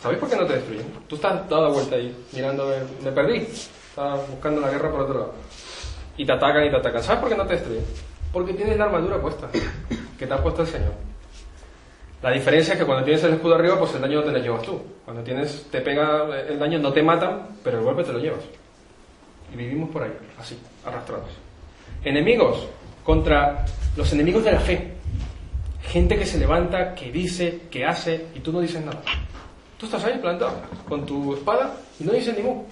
¿Sabéis 0.00 0.18
por 0.18 0.28
qué 0.28 0.36
no 0.36 0.46
te 0.46 0.54
destruyen? 0.54 0.86
Tú 1.06 1.16
estás 1.16 1.48
dando 1.48 1.62
la 1.62 1.68
vuelta 1.72 1.96
ahí, 1.96 2.26
mirando, 2.32 2.72
me 3.02 3.12
perdí. 3.12 3.36
Estás 3.36 4.28
buscando 4.28 4.60
la 4.60 4.70
guerra 4.70 4.90
por 4.90 5.00
otro 5.00 5.14
lado. 5.14 5.34
Y 6.16 6.26
te 6.26 6.32
atacan 6.32 6.64
y 6.64 6.70
te 6.70 6.76
atacan. 6.76 7.02
¿Sabes 7.02 7.20
por 7.20 7.28
qué 7.28 7.36
no 7.36 7.46
te 7.46 7.54
destruyen? 7.54 7.84
Porque 8.32 8.54
tienes 8.54 8.76
la 8.76 8.84
armadura 8.84 9.20
puesta, 9.20 9.48
que 10.18 10.26
te 10.26 10.32
ha 10.32 10.42
puesto 10.42 10.62
el 10.62 10.68
Señor. 10.68 11.09
La 12.22 12.30
diferencia 12.30 12.74
es 12.74 12.80
que 12.80 12.84
cuando 12.84 13.04
tienes 13.04 13.24
el 13.24 13.34
escudo 13.34 13.54
arriba, 13.54 13.78
pues 13.78 13.94
el 13.94 14.02
daño 14.02 14.20
no 14.20 14.24
te 14.24 14.32
lo 14.32 14.38
llevas 14.38 14.62
tú. 14.62 14.80
Cuando 15.04 15.22
tienes, 15.22 15.66
te 15.70 15.80
pega 15.80 16.26
el 16.48 16.58
daño, 16.58 16.78
no 16.78 16.92
te 16.92 17.02
matan, 17.02 17.48
pero 17.64 17.78
el 17.78 17.84
golpe 17.84 18.04
te 18.04 18.12
lo 18.12 18.18
llevas. 18.18 18.44
Y 19.52 19.56
vivimos 19.56 19.88
por 19.90 20.02
ahí, 20.02 20.12
así, 20.38 20.58
arrastrados. 20.84 21.30
Enemigos 22.04 22.68
contra 23.04 23.64
los 23.96 24.12
enemigos 24.12 24.44
de 24.44 24.52
la 24.52 24.60
fe. 24.60 24.92
Gente 25.82 26.18
que 26.18 26.26
se 26.26 26.38
levanta, 26.38 26.94
que 26.94 27.10
dice, 27.10 27.62
que 27.70 27.86
hace, 27.86 28.26
y 28.34 28.40
tú 28.40 28.52
no 28.52 28.60
dices 28.60 28.84
nada. 28.84 29.00
Tú 29.78 29.86
estás 29.86 30.04
ahí 30.04 30.18
plantado, 30.18 30.52
con 30.86 31.06
tu 31.06 31.34
espada, 31.34 31.74
y 31.98 32.04
no 32.04 32.12
dices 32.12 32.36
ni 32.36 32.42
mu. 32.42 32.64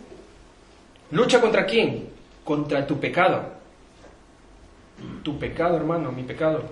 ¿Lucha 1.10 1.40
contra 1.40 1.64
quién? 1.64 2.06
Contra 2.44 2.86
tu 2.86 3.00
pecado. 3.00 3.42
Tu 5.22 5.38
pecado, 5.38 5.76
hermano, 5.76 6.12
mi 6.12 6.22
pecado. 6.22 6.62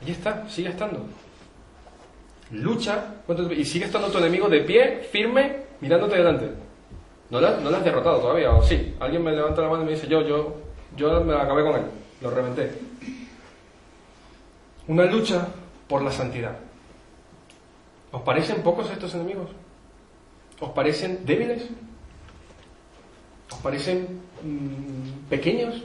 Allí 0.00 0.12
está, 0.12 0.48
sigue 0.48 0.68
estando. 0.68 1.04
Lucha 2.52 3.14
y 3.56 3.64
sigue 3.64 3.84
estando 3.86 4.08
tu 4.10 4.18
enemigo 4.18 4.48
de 4.48 4.60
pie, 4.62 5.08
firme, 5.10 5.56
mirándote 5.80 6.16
delante. 6.16 6.50
No 7.30 7.38
has- 7.38 7.60
no 7.62 7.70
lo 7.70 7.76
has 7.76 7.84
derrotado 7.84 8.18
todavía, 8.20 8.50
o 8.52 8.62
sí. 8.62 8.94
Alguien 8.98 9.22
me 9.22 9.30
levanta 9.32 9.62
la 9.62 9.68
mano 9.68 9.82
y 9.82 9.86
me 9.86 9.92
dice, 9.92 10.08
yo, 10.08 10.20
yo, 10.22 10.56
yo 10.96 11.20
me 11.22 11.34
acabé 11.34 11.62
con 11.62 11.76
él, 11.76 11.82
lo 12.20 12.30
reventé. 12.30 12.72
Una 14.88 15.04
lucha 15.04 15.46
por 15.86 16.02
la 16.02 16.10
santidad. 16.10 16.56
¿Os 18.10 18.22
parecen 18.22 18.62
pocos 18.62 18.90
estos 18.90 19.14
enemigos? 19.14 19.50
¿Os 20.58 20.70
parecen 20.70 21.24
débiles? 21.24 21.68
¿Os 23.52 23.58
parecen 23.60 24.20
mm, 24.42 25.28
pequeños? 25.28 25.82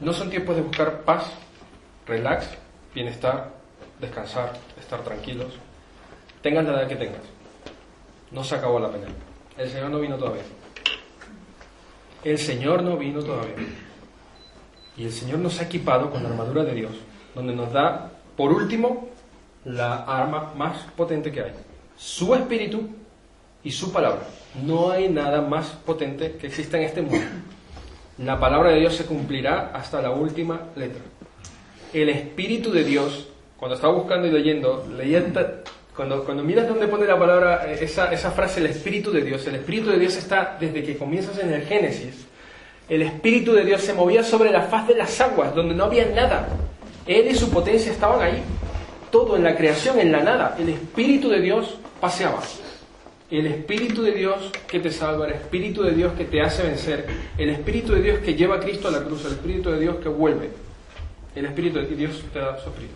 No 0.00 0.12
son 0.14 0.30
tiempos 0.30 0.56
de 0.56 0.62
buscar 0.62 1.02
paz, 1.02 1.30
relax, 2.06 2.46
bienestar, 2.94 3.50
descansar, 4.00 4.52
estar 4.78 5.02
tranquilos. 5.02 5.52
Tengas 6.42 6.64
la 6.64 6.72
edad 6.72 6.88
que 6.88 6.96
tengas. 6.96 7.22
No 8.30 8.44
se 8.44 8.54
acabó 8.54 8.78
la 8.78 8.90
pelea. 8.90 9.08
El 9.56 9.70
Señor 9.70 9.90
no 9.90 10.00
vino 10.00 10.16
todavía. 10.16 10.42
El 12.24 12.38
Señor 12.38 12.82
no 12.82 12.96
vino 12.96 13.22
todavía. 13.22 13.54
Y 14.96 15.04
el 15.04 15.12
Señor 15.12 15.38
nos 15.38 15.60
ha 15.60 15.64
equipado 15.64 16.10
con 16.10 16.22
la 16.22 16.30
armadura 16.30 16.64
de 16.64 16.74
Dios, 16.74 16.92
donde 17.34 17.54
nos 17.54 17.72
da, 17.72 18.10
por 18.36 18.52
último, 18.52 19.08
la 19.64 20.04
arma 20.04 20.52
más 20.56 20.78
potente 20.96 21.30
que 21.30 21.42
hay. 21.42 21.52
Su 21.96 22.34
espíritu 22.34 22.88
y 23.62 23.70
su 23.70 23.92
palabra. 23.92 24.22
No 24.64 24.90
hay 24.90 25.08
nada 25.08 25.42
más 25.42 25.66
potente 25.84 26.36
que 26.36 26.46
exista 26.46 26.78
en 26.78 26.84
este 26.84 27.02
mundo. 27.02 27.26
La 28.18 28.40
palabra 28.40 28.70
de 28.70 28.80
Dios 28.80 28.94
se 28.94 29.04
cumplirá 29.04 29.72
hasta 29.74 30.00
la 30.00 30.10
última 30.10 30.60
letra. 30.74 31.02
El 31.92 32.08
espíritu 32.08 32.70
de 32.70 32.84
Dios, 32.84 33.28
cuando 33.58 33.74
estaba 33.74 33.92
buscando 33.92 34.26
y 34.26 34.30
leyendo, 34.30 34.86
leía 34.96 35.24
cuando, 35.94 36.24
cuando 36.24 36.44
miras 36.44 36.68
donde 36.68 36.88
pone 36.88 37.06
la 37.06 37.18
palabra, 37.18 37.66
eh, 37.66 37.78
esa, 37.80 38.12
esa 38.12 38.30
frase, 38.30 38.60
el 38.60 38.66
espíritu 38.66 39.10
de 39.10 39.22
Dios, 39.22 39.46
el 39.46 39.54
espíritu 39.54 39.90
de 39.90 39.98
Dios 39.98 40.16
está 40.16 40.56
desde 40.60 40.82
que 40.82 40.98
comienzas 40.98 41.38
en 41.38 41.52
el 41.52 41.62
Génesis. 41.62 42.26
El 42.88 43.02
espíritu 43.02 43.52
de 43.52 43.64
Dios 43.64 43.80
se 43.80 43.94
movía 43.94 44.22
sobre 44.22 44.50
la 44.50 44.62
faz 44.62 44.86
de 44.86 44.94
las 44.94 45.20
aguas, 45.20 45.54
donde 45.54 45.74
no 45.74 45.84
había 45.84 46.06
nada. 46.06 46.48
Él 47.06 47.28
y 47.30 47.34
su 47.34 47.50
potencia 47.50 47.90
estaban 47.90 48.20
ahí. 48.20 48.42
Todo 49.10 49.36
en 49.36 49.42
la 49.42 49.56
creación, 49.56 49.98
en 49.98 50.12
la 50.12 50.22
nada. 50.22 50.56
El 50.58 50.68
espíritu 50.68 51.30
de 51.30 51.40
Dios 51.40 51.78
paseaba. 52.00 52.42
El 53.28 53.46
Espíritu 53.46 54.02
de 54.02 54.12
Dios 54.12 54.52
que 54.68 54.78
te 54.78 54.92
salva, 54.92 55.26
el 55.26 55.32
Espíritu 55.32 55.82
de 55.82 55.90
Dios 55.90 56.12
que 56.12 56.26
te 56.26 56.40
hace 56.40 56.62
vencer, 56.62 57.06
el 57.36 57.50
Espíritu 57.50 57.92
de 57.92 58.00
Dios 58.00 58.18
que 58.20 58.34
lleva 58.36 58.56
a 58.56 58.60
Cristo 58.60 58.86
a 58.86 58.92
la 58.92 59.02
cruz, 59.02 59.24
el 59.24 59.32
Espíritu 59.32 59.70
de 59.70 59.80
Dios 59.80 59.96
que 59.96 60.08
vuelve. 60.08 60.50
El 61.34 61.46
Espíritu 61.46 61.80
de 61.80 61.86
Dios 61.86 62.22
te 62.32 62.38
da 62.38 62.56
su 62.56 62.68
Espíritu, 62.68 62.94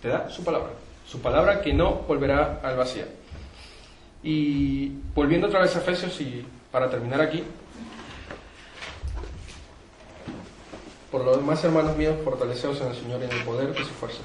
te 0.00 0.08
da 0.08 0.28
su 0.30 0.44
palabra, 0.44 0.70
su 1.06 1.20
palabra 1.20 1.60
que 1.60 1.72
no 1.72 2.02
volverá 2.08 2.60
al 2.62 2.76
vacío. 2.76 3.04
Y 4.22 4.88
volviendo 5.14 5.48
otra 5.48 5.60
vez 5.60 5.74
a 5.76 5.80
Efesios 5.80 6.20
y 6.20 6.44
para 6.70 6.88
terminar 6.88 7.20
aquí, 7.20 7.44
por 11.10 11.24
lo 11.24 11.36
demás, 11.36 11.62
hermanos 11.62 11.96
míos, 11.96 12.16
fortaleceos 12.24 12.80
en 12.80 12.88
el 12.88 12.94
Señor 12.96 13.20
y 13.20 13.24
en 13.24 13.32
el 13.32 13.44
poder 13.44 13.72
de 13.72 13.84
su 13.84 13.90
fuerza. 13.90 14.22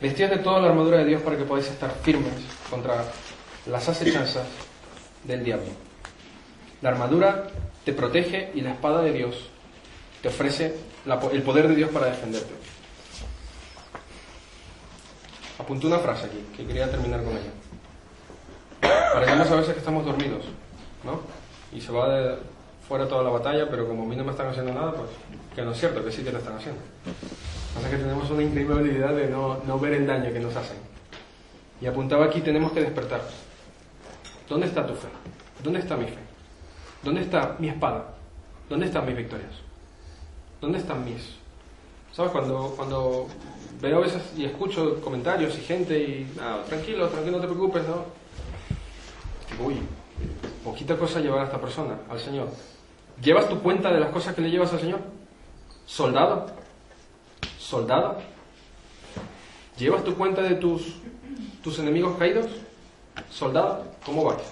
Vestíos 0.00 0.30
de 0.30 0.38
toda 0.38 0.60
la 0.60 0.68
armadura 0.68 0.98
de 0.98 1.06
Dios 1.06 1.22
para 1.22 1.36
que 1.36 1.42
podáis 1.42 1.66
estar 1.66 1.90
firmes 2.02 2.34
contra 2.70 3.04
las 3.66 3.88
acechanzas 3.88 4.46
del 5.24 5.42
diablo. 5.42 5.66
La 6.82 6.90
armadura 6.90 7.48
te 7.84 7.92
protege 7.92 8.52
y 8.54 8.60
la 8.60 8.72
espada 8.72 9.02
de 9.02 9.12
Dios 9.12 9.48
te 10.22 10.28
ofrece 10.28 10.76
el 11.32 11.42
poder 11.42 11.66
de 11.66 11.74
Dios 11.74 11.90
para 11.90 12.06
defenderte. 12.06 12.57
Apunté 15.58 15.86
una 15.86 15.98
frase 15.98 16.26
aquí 16.26 16.44
que 16.56 16.66
quería 16.66 16.90
terminar 16.90 17.22
con 17.22 17.32
ella. 17.32 17.50
Parecemos 19.12 19.50
a 19.50 19.56
veces 19.56 19.72
que 19.72 19.80
estamos 19.80 20.04
dormidos, 20.04 20.44
¿no? 21.04 21.20
Y 21.76 21.80
se 21.80 21.92
va 21.92 22.08
de 22.08 22.36
fuera 22.88 23.06
toda 23.06 23.22
la 23.22 23.30
batalla, 23.30 23.68
pero 23.68 23.86
como 23.86 24.04
a 24.04 24.06
mí 24.06 24.16
no 24.16 24.24
me 24.24 24.30
están 24.30 24.48
haciendo 24.48 24.72
nada, 24.72 24.92
pues 24.92 25.10
que 25.54 25.62
no 25.62 25.72
es 25.72 25.78
cierto, 25.78 26.02
que 26.04 26.10
sí 26.10 26.22
que 26.22 26.32
lo 26.32 26.38
están 26.38 26.56
haciendo. 26.56 26.80
Pasa 27.74 27.90
que 27.90 27.96
tenemos 27.96 28.30
una 28.30 28.42
increíble 28.42 28.76
habilidad 28.76 29.14
de 29.14 29.28
no, 29.28 29.58
no 29.66 29.78
ver 29.78 29.92
el 29.94 30.06
daño 30.06 30.32
que 30.32 30.40
nos 30.40 30.56
hacen. 30.56 30.78
Y 31.80 31.86
apuntaba 31.86 32.24
aquí, 32.24 32.40
tenemos 32.40 32.72
que 32.72 32.80
despertar. 32.80 33.20
¿Dónde 34.48 34.66
está 34.66 34.86
tu 34.86 34.94
fe? 34.94 35.08
¿Dónde 35.62 35.80
está 35.80 35.96
mi 35.96 36.06
fe? 36.06 36.18
¿Dónde 37.02 37.20
está 37.20 37.56
mi 37.58 37.68
espada? 37.68 38.14
¿Dónde 38.68 38.86
están 38.86 39.06
mis 39.06 39.16
victorias? 39.16 39.52
¿Dónde 40.60 40.78
están 40.78 41.04
mis? 41.04 41.37
¿Sabes? 42.12 42.32
Cuando, 42.32 42.74
cuando 42.76 43.28
veo 43.80 44.00
veces 44.00 44.22
y 44.36 44.44
escucho 44.44 45.00
comentarios 45.00 45.56
y 45.56 45.60
gente 45.62 45.98
y, 45.98 46.32
ah, 46.40 46.62
tranquilo, 46.66 47.08
tranquilo, 47.08 47.36
no 47.36 47.42
te 47.42 47.48
preocupes, 47.48 47.82
¿no? 47.86 48.04
Uy, 49.64 49.76
poquita 50.64 50.96
cosa 50.96 51.20
llevar 51.20 51.40
a 51.40 51.44
esta 51.44 51.60
persona, 51.60 51.98
al 52.08 52.18
Señor. 52.18 52.48
¿Llevas 53.22 53.48
tu 53.48 53.60
cuenta 53.60 53.92
de 53.92 54.00
las 54.00 54.10
cosas 54.10 54.34
que 54.34 54.42
le 54.42 54.50
llevas 54.50 54.72
al 54.72 54.80
Señor? 54.80 55.00
¿Soldado? 55.86 56.46
¿Soldado? 57.58 58.18
¿Llevas 59.78 60.04
tu 60.04 60.14
cuenta 60.14 60.42
de 60.42 60.56
tus, 60.56 60.96
tus 61.62 61.78
enemigos 61.78 62.16
caídos? 62.18 62.46
¿Soldado? 63.30 63.84
¿Cómo 64.04 64.24
vas? 64.24 64.42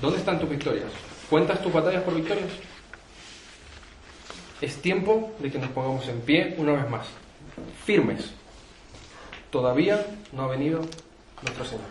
¿Dónde 0.00 0.18
están 0.18 0.38
tus 0.40 0.48
victorias? 0.48 0.90
¿Cuentas 1.30 1.62
tus 1.62 1.72
batallas 1.72 2.02
por 2.02 2.14
victorias? 2.14 2.50
Es 4.62 4.80
tiempo 4.80 5.32
de 5.40 5.50
que 5.50 5.58
nos 5.58 5.70
pongamos 5.70 6.06
en 6.06 6.20
pie 6.20 6.54
una 6.56 6.74
vez 6.74 6.88
más, 6.88 7.08
firmes. 7.84 8.32
Todavía 9.50 10.06
no 10.32 10.44
ha 10.44 10.46
venido 10.46 10.80
nuestro 11.42 11.64
Señor. 11.64 11.88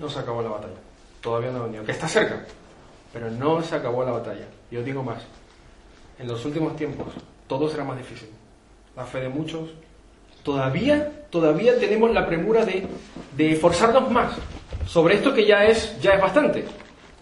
No 0.00 0.08
se 0.08 0.18
acabó 0.18 0.42
la 0.42 0.48
batalla. 0.48 0.74
Todavía 1.20 1.52
no 1.52 1.60
ha 1.60 1.66
venido. 1.66 1.84
Que 1.84 1.92
está 1.92 2.08
cerca, 2.08 2.44
pero 3.12 3.30
no 3.30 3.62
se 3.62 3.76
acabó 3.76 4.04
la 4.04 4.10
batalla. 4.10 4.44
Y 4.72 4.76
os 4.76 4.84
digo 4.84 5.04
más, 5.04 5.22
en 6.18 6.26
los 6.26 6.44
últimos 6.44 6.74
tiempos 6.74 7.14
todo 7.46 7.68
será 7.68 7.84
más 7.84 7.96
difícil. 7.96 8.28
La 8.96 9.04
fe 9.04 9.20
de 9.20 9.28
muchos. 9.28 9.70
Todavía, 10.42 11.26
todavía 11.30 11.78
tenemos 11.78 12.12
la 12.12 12.26
premura 12.26 12.64
de, 12.64 12.88
de 13.36 13.52
esforzarnos 13.52 14.10
más 14.10 14.34
sobre 14.84 15.14
esto 15.14 15.32
que 15.32 15.46
ya 15.46 15.64
es, 15.64 15.96
ya 16.00 16.14
es 16.14 16.20
bastante. 16.20 16.64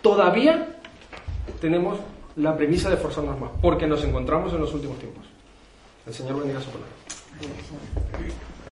Todavía 0.01 0.67
tenemos 1.61 1.99
la 2.37 2.57
premisa 2.57 2.89
de 2.89 2.97
esforzarnos 2.97 3.39
más, 3.39 3.51
porque 3.61 3.87
nos 3.87 4.03
encontramos 4.05 4.53
en 4.53 4.61
los 4.61 4.73
últimos 4.75 4.99
tiempos. 4.99 5.25
El 6.07 6.15
Señor 6.15 6.39
bendiga 6.39 6.61
su 6.61 6.71
palabra. 6.71 6.93